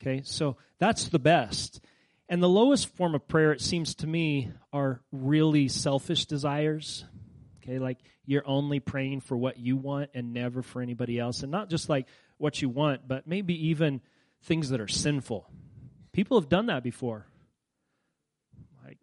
[0.00, 1.80] Okay, so that's the best.
[2.28, 7.04] And the lowest form of prayer, it seems to me, are really selfish desires.
[7.62, 11.42] Okay, like you're only praying for what you want and never for anybody else.
[11.42, 14.00] And not just like what you want, but maybe even
[14.42, 15.48] things that are sinful.
[16.12, 17.26] People have done that before.
[18.84, 18.98] Like,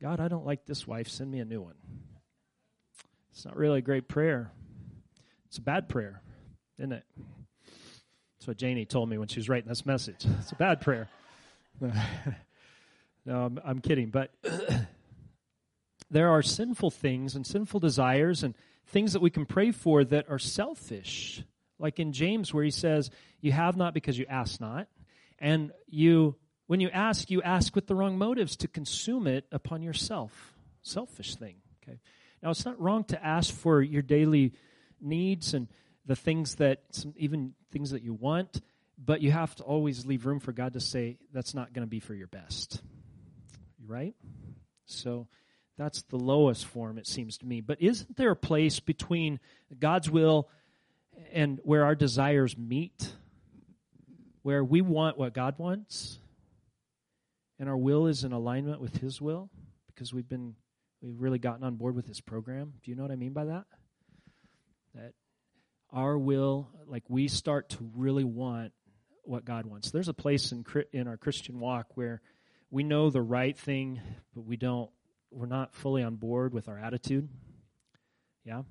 [0.00, 1.08] God, I don't like this wife.
[1.08, 1.74] Send me a new one.
[3.32, 4.52] It's not really a great prayer.
[5.46, 6.22] It's a bad prayer,
[6.78, 7.04] isn't it?
[8.38, 10.24] That's what Janie told me when she was writing this message.
[10.38, 11.08] It's a bad prayer.
[11.80, 11.92] no,
[13.26, 14.10] I'm, I'm kidding.
[14.10, 14.30] But
[16.10, 18.54] there are sinful things and sinful desires and
[18.86, 21.42] things that we can pray for that are selfish.
[21.78, 24.88] Like in James, where he says, You have not because you ask not.
[25.38, 26.36] And you,
[26.66, 30.54] when you ask, you ask with the wrong motives to consume it upon yourself.
[30.82, 31.56] Selfish thing.
[31.82, 31.98] Okay.
[32.42, 34.52] Now, it's not wrong to ask for your daily
[35.00, 35.68] needs and
[36.06, 36.82] the things that,
[37.16, 38.60] even things that you want,
[39.02, 41.90] but you have to always leave room for God to say, that's not going to
[41.90, 42.80] be for your best.
[43.86, 44.14] Right?
[44.86, 45.26] So,
[45.76, 47.60] that's the lowest form, it seems to me.
[47.60, 49.40] But isn't there a place between
[49.78, 50.48] God's will
[51.32, 53.12] and where our desires meet,
[54.42, 56.18] where we want what God wants,
[57.58, 59.50] and our will is in alignment with His will,
[59.86, 60.54] because we've been
[61.02, 62.74] we've really gotten on board with this program.
[62.82, 63.64] Do you know what I mean by that?
[64.94, 65.12] That
[65.90, 68.72] our will, like we start to really want
[69.22, 69.90] what God wants.
[69.90, 72.20] There's a place in in our Christian walk where
[72.70, 74.00] we know the right thing,
[74.34, 74.90] but we don't.
[75.34, 77.28] We're not fully on board with our attitude.
[78.44, 78.62] Yeah.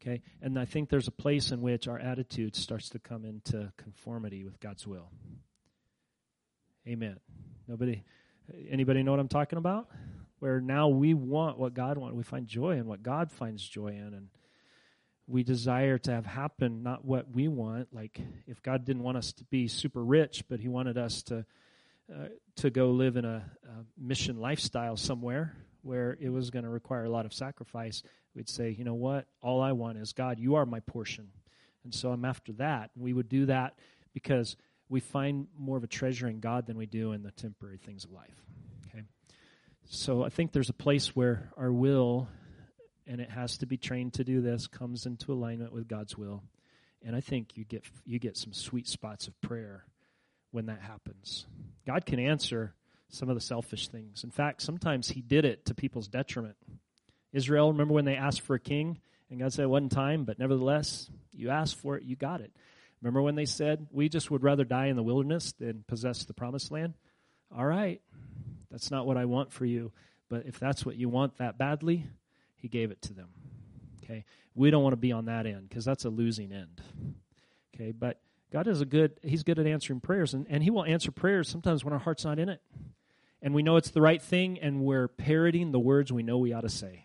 [0.00, 0.22] Okay?
[0.40, 4.44] And I think there's a place in which our attitude starts to come into conformity
[4.44, 5.10] with God's will.
[6.86, 7.18] Amen.
[7.66, 8.04] Nobody
[8.70, 9.88] anybody know what I'm talking about?
[10.38, 12.16] Where now we want what God wants.
[12.16, 14.28] We find joy in what God finds joy in and
[15.26, 19.32] we desire to have happen not what we want like if God didn't want us
[19.34, 21.44] to be super rich but he wanted us to
[22.56, 27.04] to go live in a, a mission lifestyle somewhere where it was going to require
[27.04, 28.02] a lot of sacrifice
[28.34, 29.26] we'd say, you know what?
[29.42, 31.28] All I want is God, you are my portion.
[31.84, 32.90] And so I'm after that.
[32.94, 33.78] And we would do that
[34.14, 34.56] because
[34.88, 38.04] we find more of a treasure in God than we do in the temporary things
[38.04, 38.42] of life.
[38.86, 39.04] Okay?
[39.86, 42.28] So I think there's a place where our will,
[43.06, 46.42] and it has to be trained to do this, comes into alignment with God's will.
[47.04, 49.84] And I think you get you get some sweet spots of prayer
[50.50, 51.46] when that happens.
[51.86, 52.74] God can answer
[53.08, 54.24] some of the selfish things.
[54.24, 56.56] In fact, sometimes he did it to people's detriment.
[57.32, 58.98] Israel, remember when they asked for a king?
[59.30, 62.52] And God said, it wasn't time, but nevertheless, you asked for it, you got it.
[63.02, 66.34] Remember when they said, we just would rather die in the wilderness than possess the
[66.34, 66.94] promised land?
[67.56, 68.00] All right,
[68.70, 69.92] that's not what I want for you.
[70.28, 72.06] But if that's what you want that badly,
[72.56, 73.28] he gave it to them.
[74.02, 74.24] Okay,
[74.54, 76.80] we don't want to be on that end because that's a losing end.
[77.74, 78.20] Okay, but
[78.52, 81.48] God is a good, He's good at answering prayers, and, and He will answer prayers
[81.48, 82.60] sometimes when our heart's not in it.
[83.40, 86.52] And we know it's the right thing, and we're parroting the words we know we
[86.52, 87.04] ought to say.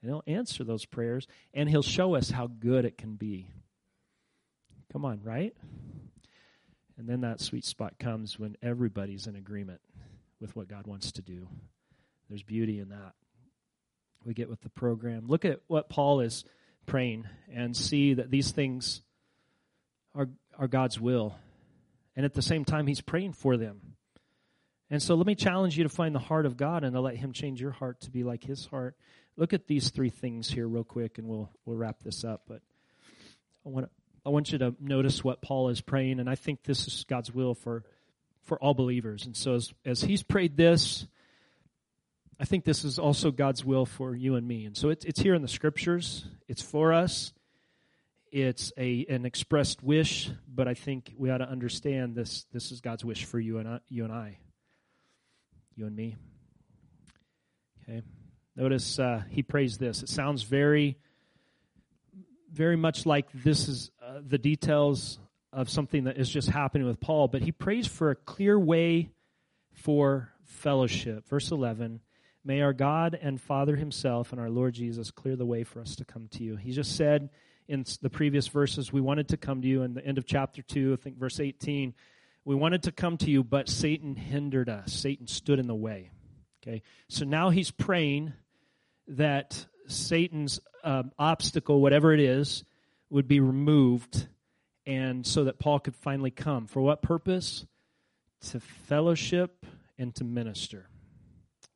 [0.00, 3.50] And He'll answer those prayers, and He'll show us how good it can be.
[4.92, 5.54] Come on, right?
[6.96, 9.80] And then that sweet spot comes when everybody's in agreement
[10.40, 11.48] with what God wants to do.
[12.28, 13.12] There's beauty in that.
[14.24, 15.26] We get with the program.
[15.26, 16.44] Look at what Paul is
[16.86, 19.02] praying and see that these things
[20.14, 20.28] are,
[20.58, 21.36] are God's will.
[22.16, 23.80] And at the same time, he's praying for them.
[24.90, 27.16] And so let me challenge you to find the heart of God and to let
[27.16, 28.96] him change your heart to be like his heart.
[29.36, 32.42] Look at these three things here real quick and we'll we'll wrap this up.
[32.48, 32.62] But
[33.64, 33.90] I want
[34.26, 37.32] I want you to notice what Paul is praying, and I think this is God's
[37.32, 37.84] will for
[38.44, 39.26] for all believers.
[39.26, 41.06] And so as as he's prayed this,
[42.40, 44.64] I think this is also God's will for you and me.
[44.64, 46.24] And so it's it's here in the scriptures.
[46.48, 47.32] It's for us.
[48.30, 52.80] It's a an expressed wish, but I think we ought to understand this this is
[52.80, 54.38] God's wish for you and I, you and I
[55.78, 56.16] you and me.
[57.82, 58.02] Okay.
[58.56, 60.02] Notice uh, he prays this.
[60.02, 60.98] It sounds very,
[62.52, 65.20] very much like this is uh, the details
[65.52, 69.10] of something that is just happening with Paul, but he prays for a clear way
[69.72, 71.28] for fellowship.
[71.28, 72.00] Verse 11
[72.44, 75.96] May our God and Father Himself and our Lord Jesus clear the way for us
[75.96, 76.56] to come to you.
[76.56, 77.30] He just said
[77.68, 79.82] in the previous verses, we wanted to come to you.
[79.82, 81.94] In the end of chapter 2, I think verse 18,
[82.44, 84.92] we wanted to come to you, but Satan hindered us.
[84.92, 86.10] Satan stood in the way.
[86.62, 88.32] Okay, so now he's praying
[89.08, 92.64] that Satan's um, obstacle, whatever it is,
[93.10, 94.26] would be removed,
[94.86, 96.66] and so that Paul could finally come.
[96.66, 97.66] For what purpose?
[98.50, 99.66] To fellowship
[99.98, 100.88] and to minister.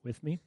[0.03, 0.40] With me?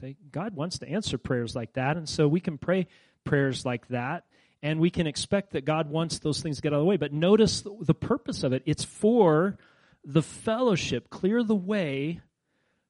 [0.00, 2.88] Say, God wants to answer prayers like that, and so we can pray
[3.24, 4.24] prayers like that
[4.62, 6.96] and we can expect that God wants those things to get out of the way.
[6.96, 9.58] But notice the purpose of it it's for
[10.04, 12.20] the fellowship, clear the way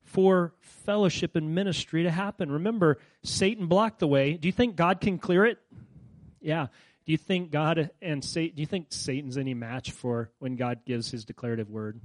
[0.02, 2.50] for fellowship and ministry to happen.
[2.50, 4.34] Remember, Satan blocked the way.
[4.34, 5.58] Do you think God can clear it?
[6.40, 6.68] Yeah.
[7.04, 10.80] Do you think God and Satan, do you think Satan's any match for when God
[10.86, 12.00] gives his declarative word?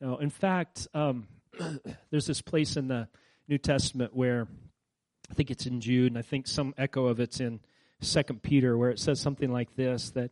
[0.00, 0.16] No.
[0.18, 1.26] In fact, um,
[2.10, 3.08] there's this place in the
[3.48, 4.46] New Testament where
[5.30, 7.60] I think it's in Jude, and I think some echo of it's in
[8.06, 10.30] Second Peter, where it says something like this: that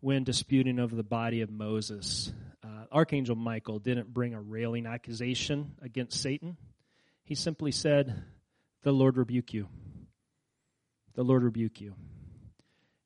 [0.00, 5.72] when disputing over the body of Moses, uh, Archangel Michael didn't bring a railing accusation
[5.82, 6.56] against Satan.
[7.24, 8.22] He simply said,
[8.82, 9.68] "The Lord rebuke you."
[11.14, 11.94] The Lord rebuke you.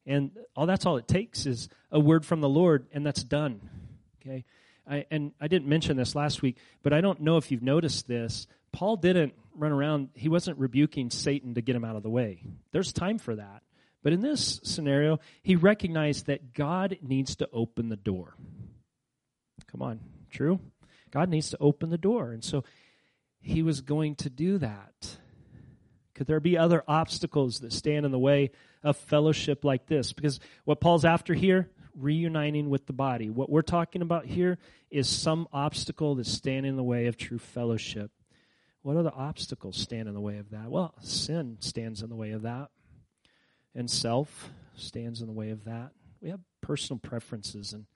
[0.07, 3.61] And all that's all it takes is a word from the Lord, and that's done.
[4.21, 4.45] Okay.
[4.89, 8.09] I, and I didn't mention this last week, but I don't know if you've noticed
[8.09, 8.47] this.
[8.73, 12.43] Paul didn't run around, he wasn't rebuking Satan to get him out of the way.
[12.73, 13.63] There's time for that.
[14.03, 18.35] But in this scenario, he recognized that God needs to open the door.
[19.71, 20.61] Come on, true?
[21.11, 22.33] God needs to open the door.
[22.33, 22.65] And so
[23.41, 25.19] he was going to do that.
[26.15, 28.51] Could there be other obstacles that stand in the way
[28.83, 30.13] of fellowship like this?
[30.13, 33.29] Because what Paul's after here, reuniting with the body.
[33.29, 34.59] What we're talking about here
[34.91, 38.13] is some obstacle that's standing in the way of true fellowship.
[38.83, 40.71] What other obstacles stand in the way of that?
[40.71, 42.71] Well, sin stands in the way of that
[43.79, 45.93] and self stands in the way of that.
[46.21, 47.87] We have personal preferences and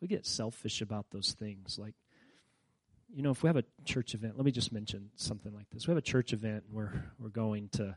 [0.00, 1.78] we get selfish about those things.
[1.78, 1.94] Like,
[3.08, 5.86] you know, if we have a church event, let me just mention something like this.
[5.86, 7.96] We have a church event and we're, we're going to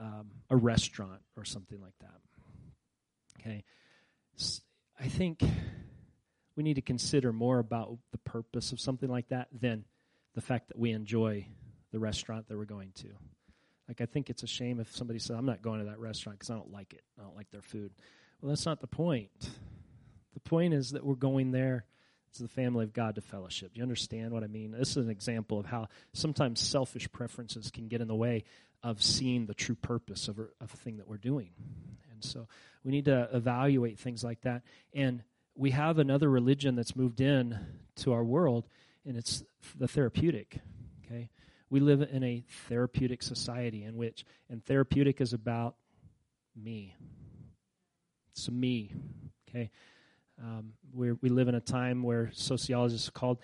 [0.00, 2.20] um, a restaurant or something like that.
[3.38, 3.64] Okay.
[4.98, 5.42] I think
[6.56, 9.84] we need to consider more about the purpose of something like that than
[10.34, 11.46] the fact that we enjoy
[11.92, 13.08] the restaurant that we're going to.
[13.92, 16.38] Like, I think it's a shame if somebody says, I'm not going to that restaurant
[16.38, 17.02] because I don't like it.
[17.20, 17.92] I don't like their food.
[18.40, 19.30] Well, that's not the point.
[20.32, 21.84] The point is that we're going there
[22.32, 23.74] as the family of God to fellowship.
[23.74, 24.70] Do you understand what I mean?
[24.70, 28.44] This is an example of how sometimes selfish preferences can get in the way
[28.82, 31.50] of seeing the true purpose of a, of a thing that we're doing.
[32.10, 32.48] And so
[32.84, 34.62] we need to evaluate things like that.
[34.94, 35.22] And
[35.54, 37.58] we have another religion that's moved in
[37.96, 38.64] to our world,
[39.04, 39.44] and it's
[39.78, 40.60] the therapeutic.
[41.72, 45.74] We live in a therapeutic society in which, and therapeutic is about
[46.54, 46.94] me.
[48.32, 48.92] It's me.
[49.48, 49.70] Okay,
[50.38, 53.38] um, we we live in a time where sociologists called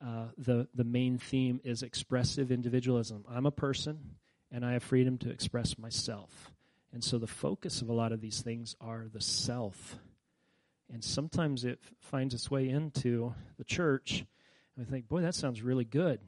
[0.00, 3.24] uh, the the main theme is expressive individualism.
[3.28, 3.98] I'm a person,
[4.52, 6.52] and I have freedom to express myself.
[6.92, 9.98] And so the focus of a lot of these things are the self.
[10.88, 14.24] And sometimes it finds its way into the church.
[14.76, 16.20] And we think, boy, that sounds really good.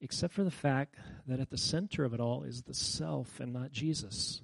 [0.00, 3.52] Except for the fact that at the center of it all is the self and
[3.52, 4.42] not Jesus.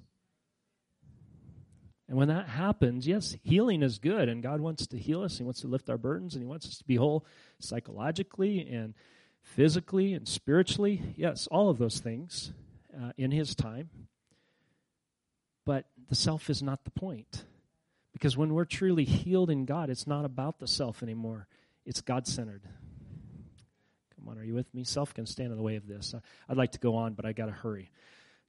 [2.07, 5.37] And when that happens, yes, healing is good, and God wants to heal us.
[5.37, 7.25] He wants to lift our burdens, and He wants us to be whole
[7.59, 8.93] psychologically and
[9.41, 11.01] physically and spiritually.
[11.15, 12.51] Yes, all of those things
[12.95, 13.89] uh, in His time.
[15.65, 17.45] But the self is not the point.
[18.11, 21.47] Because when we're truly healed in God, it's not about the self anymore,
[21.85, 22.63] it's God centered.
[24.23, 24.85] Come on, are you with me?
[24.85, 26.15] Self can stand in the way of this.
[26.47, 27.91] I'd like to go on, but I got to hurry.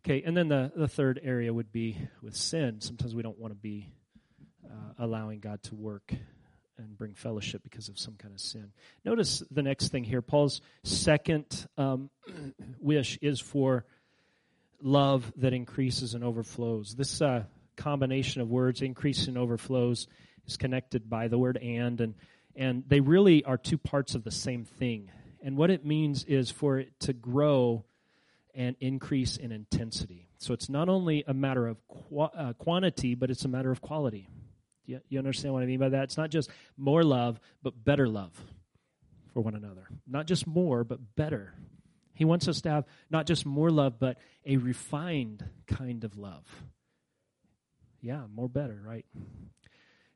[0.04, 2.80] Okay, and then the, the third area would be with sin.
[2.80, 3.88] Sometimes we don't want to be
[4.64, 6.14] uh, allowing God to work
[6.78, 8.70] and bring fellowship because of some kind of sin.
[9.04, 10.22] Notice the next thing here.
[10.22, 12.10] Paul's second um,
[12.78, 13.84] wish is for
[14.80, 16.94] love that increases and overflows.
[16.94, 17.44] This uh,
[17.76, 20.06] combination of words, increase and overflows,
[20.46, 22.14] is connected by the word and, and,
[22.54, 25.10] and they really are two parts of the same thing.
[25.44, 27.84] And what it means is for it to grow
[28.54, 30.26] and increase in intensity.
[30.38, 33.82] So it's not only a matter of qu- uh, quantity, but it's a matter of
[33.82, 34.30] quality.
[34.86, 36.04] You, you understand what I mean by that?
[36.04, 38.32] It's not just more love, but better love
[39.34, 39.86] for one another.
[40.06, 41.52] Not just more, but better.
[42.14, 44.16] He wants us to have not just more love, but
[44.46, 46.44] a refined kind of love.
[48.00, 49.04] Yeah, more better, right?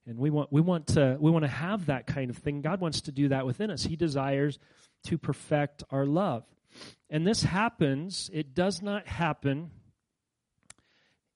[0.06, 2.62] And we want we want to we want to have that kind of thing.
[2.62, 3.82] God wants to do that within us.
[3.82, 4.58] He desires
[5.04, 6.44] to perfect our love.
[7.10, 9.70] And this happens, it does not happen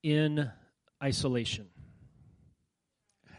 [0.02, 0.50] in
[1.02, 1.68] isolation.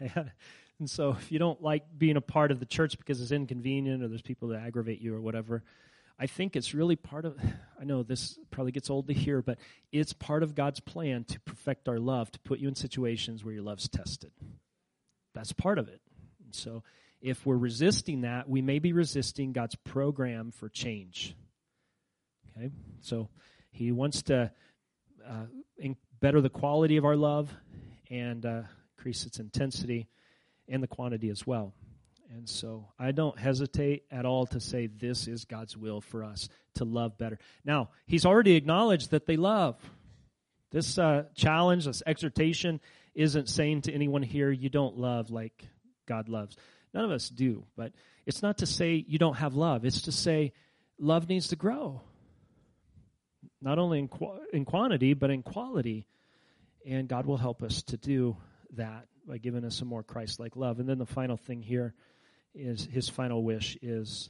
[0.00, 4.02] and so if you don't like being a part of the church because it's inconvenient
[4.02, 5.62] or there's people that aggravate you or whatever,
[6.18, 7.36] I think it's really part of,
[7.80, 9.58] I know this probably gets old to hear, but
[9.92, 13.54] it's part of God's plan to perfect our love, to put you in situations where
[13.54, 14.32] your love's tested.
[15.34, 16.00] That's part of it.
[16.44, 16.82] And so
[17.24, 21.34] if we're resisting that, we may be resisting God's program for change.
[22.54, 22.70] Okay?
[23.00, 23.30] So
[23.72, 24.50] he wants to
[25.26, 25.46] uh,
[26.20, 27.50] better the quality of our love
[28.10, 28.62] and uh,
[28.98, 30.06] increase its intensity
[30.68, 31.72] and the quantity as well.
[32.30, 36.50] And so I don't hesitate at all to say this is God's will for us
[36.74, 37.38] to love better.
[37.64, 39.80] Now, he's already acknowledged that they love.
[40.72, 42.80] This uh, challenge, this exhortation,
[43.14, 45.66] isn't saying to anyone here, you don't love like
[46.06, 46.56] God loves.
[46.94, 47.66] None of us do.
[47.76, 47.92] But
[48.24, 50.52] it's not to say you don't have love, it's to say
[50.98, 52.00] love needs to grow
[53.64, 56.06] not only in, qu- in quantity, but in quality.
[56.86, 58.36] And God will help us to do
[58.74, 60.78] that by giving us a more Christ like love.
[60.78, 61.94] And then the final thing here
[62.54, 64.28] is his final wish is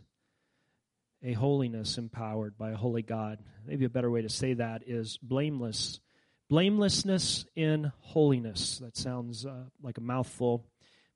[1.23, 3.41] a holiness empowered by a holy God.
[3.67, 5.99] Maybe a better way to say that is blameless.
[6.49, 8.79] Blamelessness in holiness.
[8.79, 10.65] That sounds uh, like a mouthful.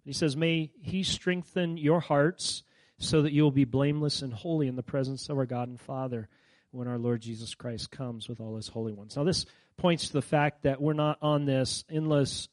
[0.09, 2.63] He says, May he strengthen your hearts
[2.99, 5.79] so that you will be blameless and holy in the presence of our God and
[5.79, 6.31] Father
[6.71, 9.19] when our Lord Jesus Christ comes with all his holy ones.
[9.19, 9.45] Now, this
[9.77, 12.49] points to the fact that we're not on this endless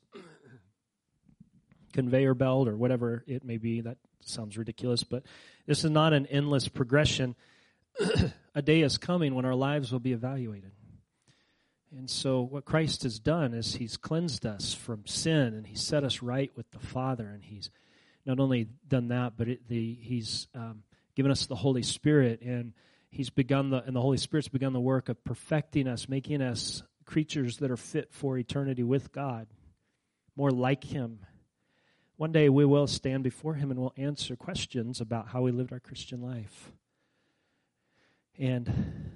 [1.94, 3.80] conveyor belt or whatever it may be.
[3.80, 5.24] That sounds ridiculous, but
[5.66, 7.38] this is not an endless progression.
[8.54, 10.74] a day is coming when our lives will be evaluated.
[11.98, 16.04] And so, what Christ has done is He's cleansed us from sin and He's set
[16.04, 17.30] us right with the Father.
[17.30, 17.70] And He's
[18.26, 20.84] not only done that, but it, the, He's um,
[21.16, 22.42] given us the Holy Spirit.
[22.42, 22.74] And
[23.10, 26.84] He's begun the, and the Holy Spirit's begun the work of perfecting us, making us
[27.06, 29.48] creatures that are fit for eternity with God,
[30.36, 31.20] more like Him.
[32.18, 35.72] One day we will stand before Him and we'll answer questions about how we lived
[35.72, 36.74] our Christian life.
[38.38, 39.14] And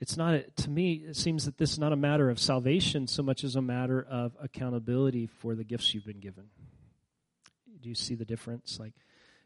[0.00, 3.22] it's not, to me, it seems that this is not a matter of salvation so
[3.22, 6.44] much as a matter of accountability for the gifts you've been given.
[7.82, 8.80] Do you see the difference?
[8.80, 8.94] Like,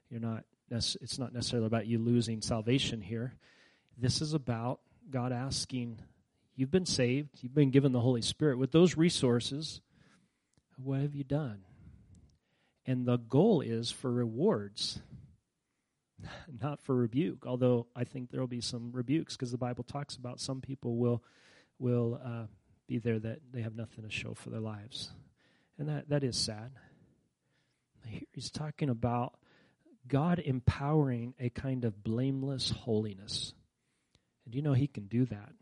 [0.08, 3.34] you're not, it's not necessarily about you losing salvation here.
[3.98, 4.80] This is about
[5.10, 5.98] God asking,
[6.56, 8.58] You've been saved, you've been given the Holy Spirit.
[8.58, 9.80] With those resources,
[10.76, 11.62] what have you done?
[12.86, 15.00] And the goal is for rewards,
[16.62, 17.44] not for rebuke.
[17.46, 20.96] Although I think there will be some rebukes because the Bible talks about some people
[20.96, 21.22] will
[21.78, 22.46] will uh,
[22.86, 25.10] be there that they have nothing to show for their lives,
[25.78, 26.72] And that, that is sad.
[28.06, 29.34] Here He's talking about
[30.06, 33.54] God empowering a kind of blameless holiness.
[34.44, 35.52] And you know He can do that.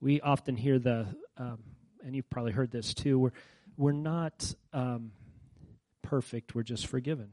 [0.00, 1.58] We often hear the, um,
[2.04, 3.32] and you've probably heard this too, we're,
[3.76, 5.12] we're not um,
[6.02, 7.30] perfect, we're just forgiven.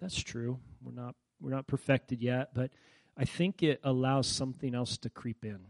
[0.00, 0.58] That's true.
[0.82, 2.70] We're not, we're not perfected yet, but
[3.16, 5.60] I think it allows something else to creep in.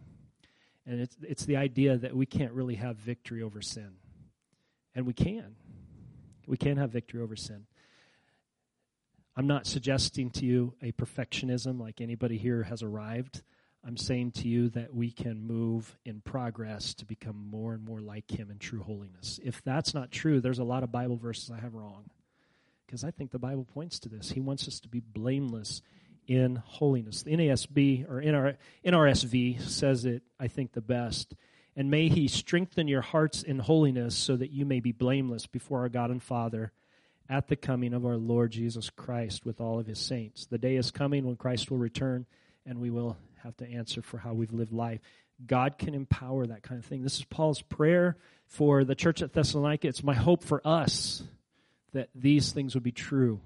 [0.87, 3.95] And it's, it's the idea that we can't really have victory over sin.
[4.95, 5.57] And we can.
[6.47, 7.67] We can have victory over sin.
[9.37, 13.43] I'm not suggesting to you a perfectionism like anybody here has arrived.
[13.87, 18.01] I'm saying to you that we can move in progress to become more and more
[18.01, 19.39] like Him in true holiness.
[19.45, 22.11] If that's not true, there's a lot of Bible verses I have wrong.
[22.87, 24.31] Because I think the Bible points to this.
[24.31, 25.83] He wants us to be blameless
[26.27, 27.23] in holiness.
[27.23, 28.23] The NASB or
[28.85, 31.35] NRSV says it, I think, the best.
[31.75, 35.81] And may He strengthen your hearts in holiness so that you may be blameless before
[35.81, 36.73] our God and Father
[37.29, 40.47] at the coming of our Lord Jesus Christ with all of His saints.
[40.47, 42.27] The day is coming when Christ will return
[42.65, 45.01] and we will have to answer for how we've lived life.
[45.45, 47.03] God can empower that kind of thing.
[47.03, 48.17] This is Paul's prayer
[48.47, 49.87] for the church at Thessalonica.
[49.87, 51.23] It's my hope for us
[51.93, 53.41] that these things would be true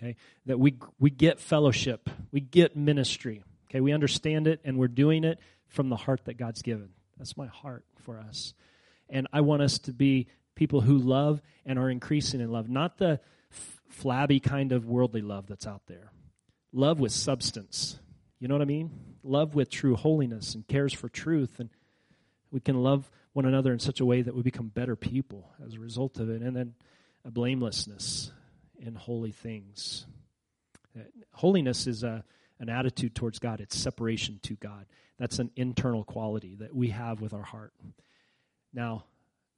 [0.00, 0.16] Okay?
[0.46, 3.42] That we, we get fellowship, we get ministry.
[3.68, 3.80] Okay?
[3.80, 5.38] We understand it and we're doing it
[5.68, 6.90] from the heart that God's given.
[7.18, 8.54] That's my heart for us.
[9.08, 12.98] And I want us to be people who love and are increasing in love, not
[12.98, 13.20] the
[13.52, 16.12] f- flabby kind of worldly love that's out there.
[16.72, 17.98] Love with substance.
[18.38, 18.90] You know what I mean?
[19.22, 21.60] Love with true holiness and cares for truth.
[21.60, 21.68] And
[22.50, 25.74] we can love one another in such a way that we become better people as
[25.74, 26.42] a result of it.
[26.42, 26.74] And then
[27.24, 28.32] a blamelessness
[28.78, 30.06] in holy things.
[30.98, 31.02] Uh,
[31.32, 32.24] holiness is a,
[32.58, 34.86] an attitude towards God, it's separation to God.
[35.18, 37.74] That's an internal quality that we have with our heart.
[38.72, 39.04] Now,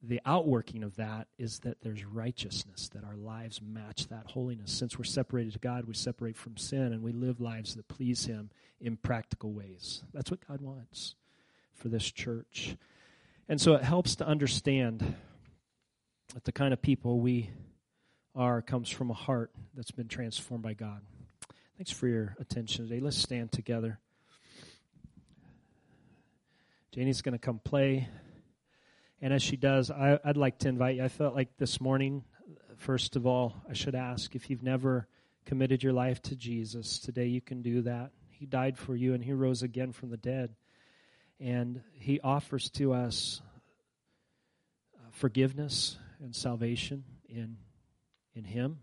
[0.05, 4.73] the outworking of that is that there's righteousness, that our lives match that holiness.
[4.73, 8.25] Since we're separated to God, we separate from sin and we live lives that please
[8.25, 8.49] Him
[8.81, 10.03] in practical ways.
[10.13, 11.15] That's what God wants
[11.73, 12.75] for this church.
[13.47, 15.15] And so it helps to understand
[16.33, 17.51] that the kind of people we
[18.35, 21.01] are comes from a heart that's been transformed by God.
[21.77, 22.99] Thanks for your attention today.
[22.99, 23.99] Let's stand together.
[26.91, 28.07] Janie's going to come play.
[29.21, 31.03] And as she does, I, would like to invite you.
[31.03, 32.23] I felt like this morning,
[32.77, 35.07] first of all, I should ask if you've never
[35.45, 38.11] committed your life to Jesus, today you can do that.
[38.29, 40.55] He died for you and He rose again from the dead.
[41.39, 43.41] And He offers to us
[44.95, 47.57] uh, forgiveness and salvation in
[48.33, 48.79] in Him.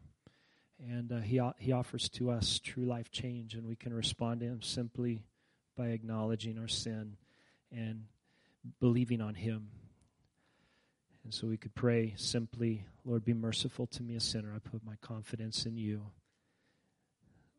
[0.79, 4.47] And uh, he, he offers to us true life change, and we can respond to
[4.47, 5.25] Him simply
[5.77, 7.17] by acknowledging our sin
[7.71, 8.05] and
[8.79, 9.69] believing on Him.
[11.25, 14.55] And so we could pray simply, Lord, be merciful to me, a sinner.
[14.55, 16.07] I put my confidence in you.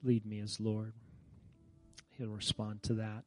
[0.04, 0.94] Lead me as Lord.
[2.18, 3.24] He'll respond to that.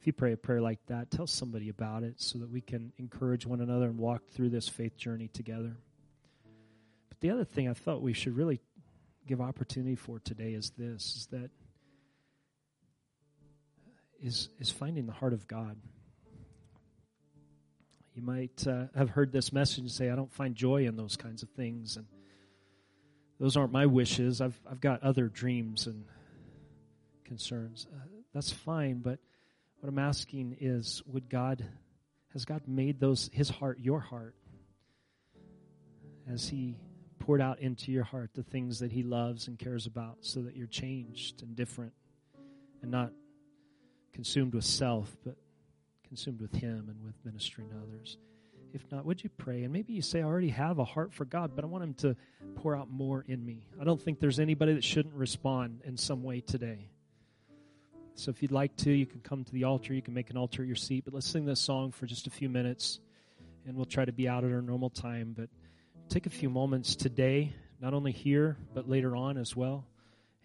[0.00, 2.92] If you pray a prayer like that, tell somebody about it so that we can
[2.98, 5.76] encourage one another and walk through this faith journey together.
[7.08, 8.60] But the other thing I thought we should really
[9.26, 11.50] give opportunity for today is this is that
[14.20, 15.76] is is finding the heart of God.
[18.14, 21.16] You might uh, have heard this message and say, "I don't find joy in those
[21.16, 22.06] kinds of things," and
[23.38, 24.40] those aren't my wishes.
[24.40, 26.04] I've I've got other dreams and
[27.24, 27.86] concerns.
[27.92, 27.98] Uh,
[28.32, 29.18] that's fine, but
[29.80, 31.64] what I'm asking is, would God
[32.32, 34.34] has God made those His heart your heart?
[36.28, 36.76] Has He
[37.18, 40.56] poured out into your heart the things that He loves and cares about so that
[40.56, 41.92] you're changed and different
[42.82, 43.12] and not
[44.12, 45.36] consumed with self, but
[46.06, 48.18] consumed with Him and with ministering to others.
[48.74, 49.64] If not, would you pray?
[49.64, 51.94] And maybe you say, I already have a heart for God, but I want Him
[51.94, 52.16] to
[52.56, 53.66] pour out more in me.
[53.80, 56.90] I don't think there's anybody that shouldn't respond in some way today.
[58.18, 59.94] So if you'd like to, you can come to the altar.
[59.94, 61.04] You can make an altar at your seat.
[61.04, 62.98] But let's sing this song for just a few minutes,
[63.64, 65.36] and we'll try to be out at our normal time.
[65.38, 65.48] But
[66.08, 69.86] take a few moments today, not only here, but later on as well,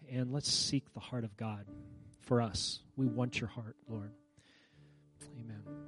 [0.08, 1.66] and let's seek the heart of God
[2.20, 2.78] for us.
[2.96, 4.12] We want your heart, Lord.
[5.40, 5.83] Amen.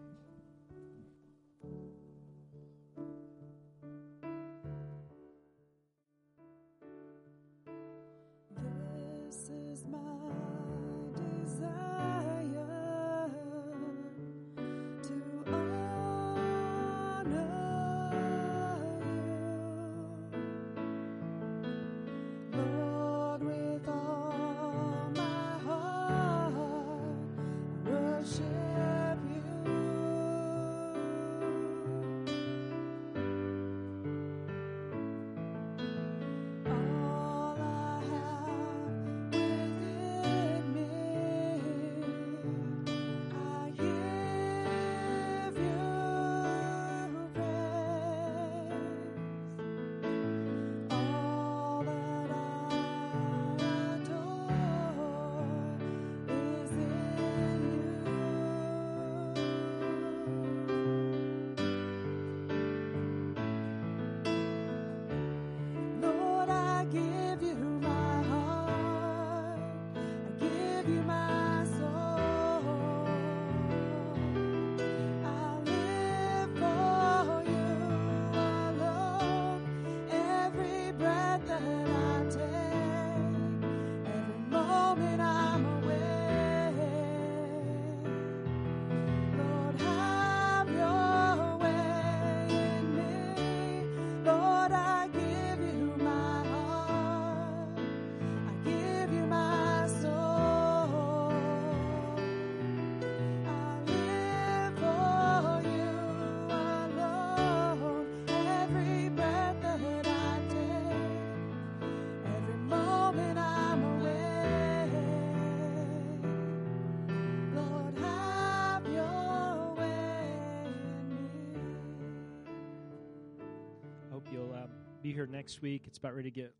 [125.06, 125.82] Be here next week.
[125.86, 126.52] It's about ready to get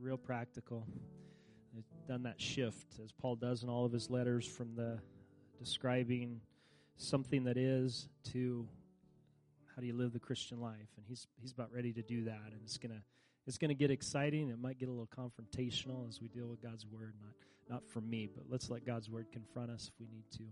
[0.00, 0.86] real practical.
[1.76, 5.00] I've done that shift, as Paul does in all of his letters, from the
[5.58, 6.40] describing
[6.96, 8.68] something that is to
[9.74, 12.52] how do you live the Christian life, and he's he's about ready to do that,
[12.52, 13.02] and it's gonna
[13.48, 14.48] it's gonna get exciting.
[14.48, 17.32] It might get a little confrontational as we deal with God's word, not
[17.68, 20.44] not from me, but let's let God's word confront us if we need to.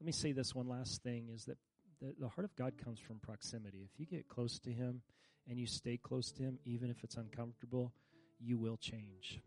[0.00, 1.58] Let me say this one last thing: is that
[2.00, 3.86] the, the heart of God comes from proximity.
[3.92, 5.02] If you get close to Him
[5.48, 7.92] and you stay close to Him, even if it's uncomfortable,
[8.40, 9.40] you will change.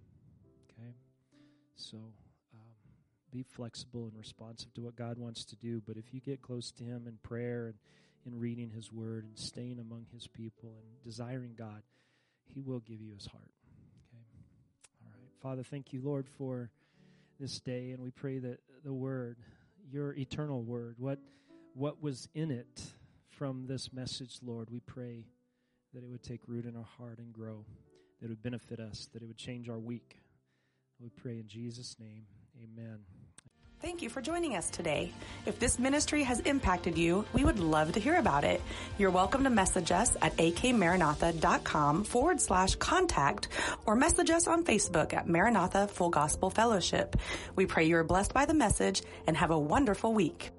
[0.72, 0.94] Okay,
[1.76, 1.98] so.
[1.98, 2.80] Um,
[3.32, 5.82] be flexible and responsive to what God wants to do.
[5.86, 7.76] But if you get close to Him in prayer and
[8.26, 11.84] in reading His Word and staying among His people and desiring God,
[12.54, 13.52] He will give you His heart.
[14.10, 14.24] Okay?
[15.06, 15.32] All right.
[15.42, 16.72] Father, thank you, Lord, for
[17.40, 17.92] this day.
[17.92, 19.38] And we pray that the Word,
[19.92, 21.20] your eternal Word, what,
[21.74, 22.82] what was in it
[23.30, 25.26] from this message, Lord, we pray
[25.94, 27.66] that it would take root in our heart and grow,
[28.20, 30.18] that it would benefit us, that it would change our week.
[31.00, 32.26] We pray in Jesus' name.
[32.62, 33.00] Amen.
[33.82, 35.14] Thank you for joining us today.
[35.46, 38.62] If this ministry has impacted you, we would love to hear about it.
[38.98, 43.48] You're welcome to message us at akmaranatha.com forward slash contact
[43.86, 47.16] or message us on Facebook at Maranatha Full Gospel Fellowship.
[47.56, 50.52] We pray you are blessed by the message and have a wonderful week.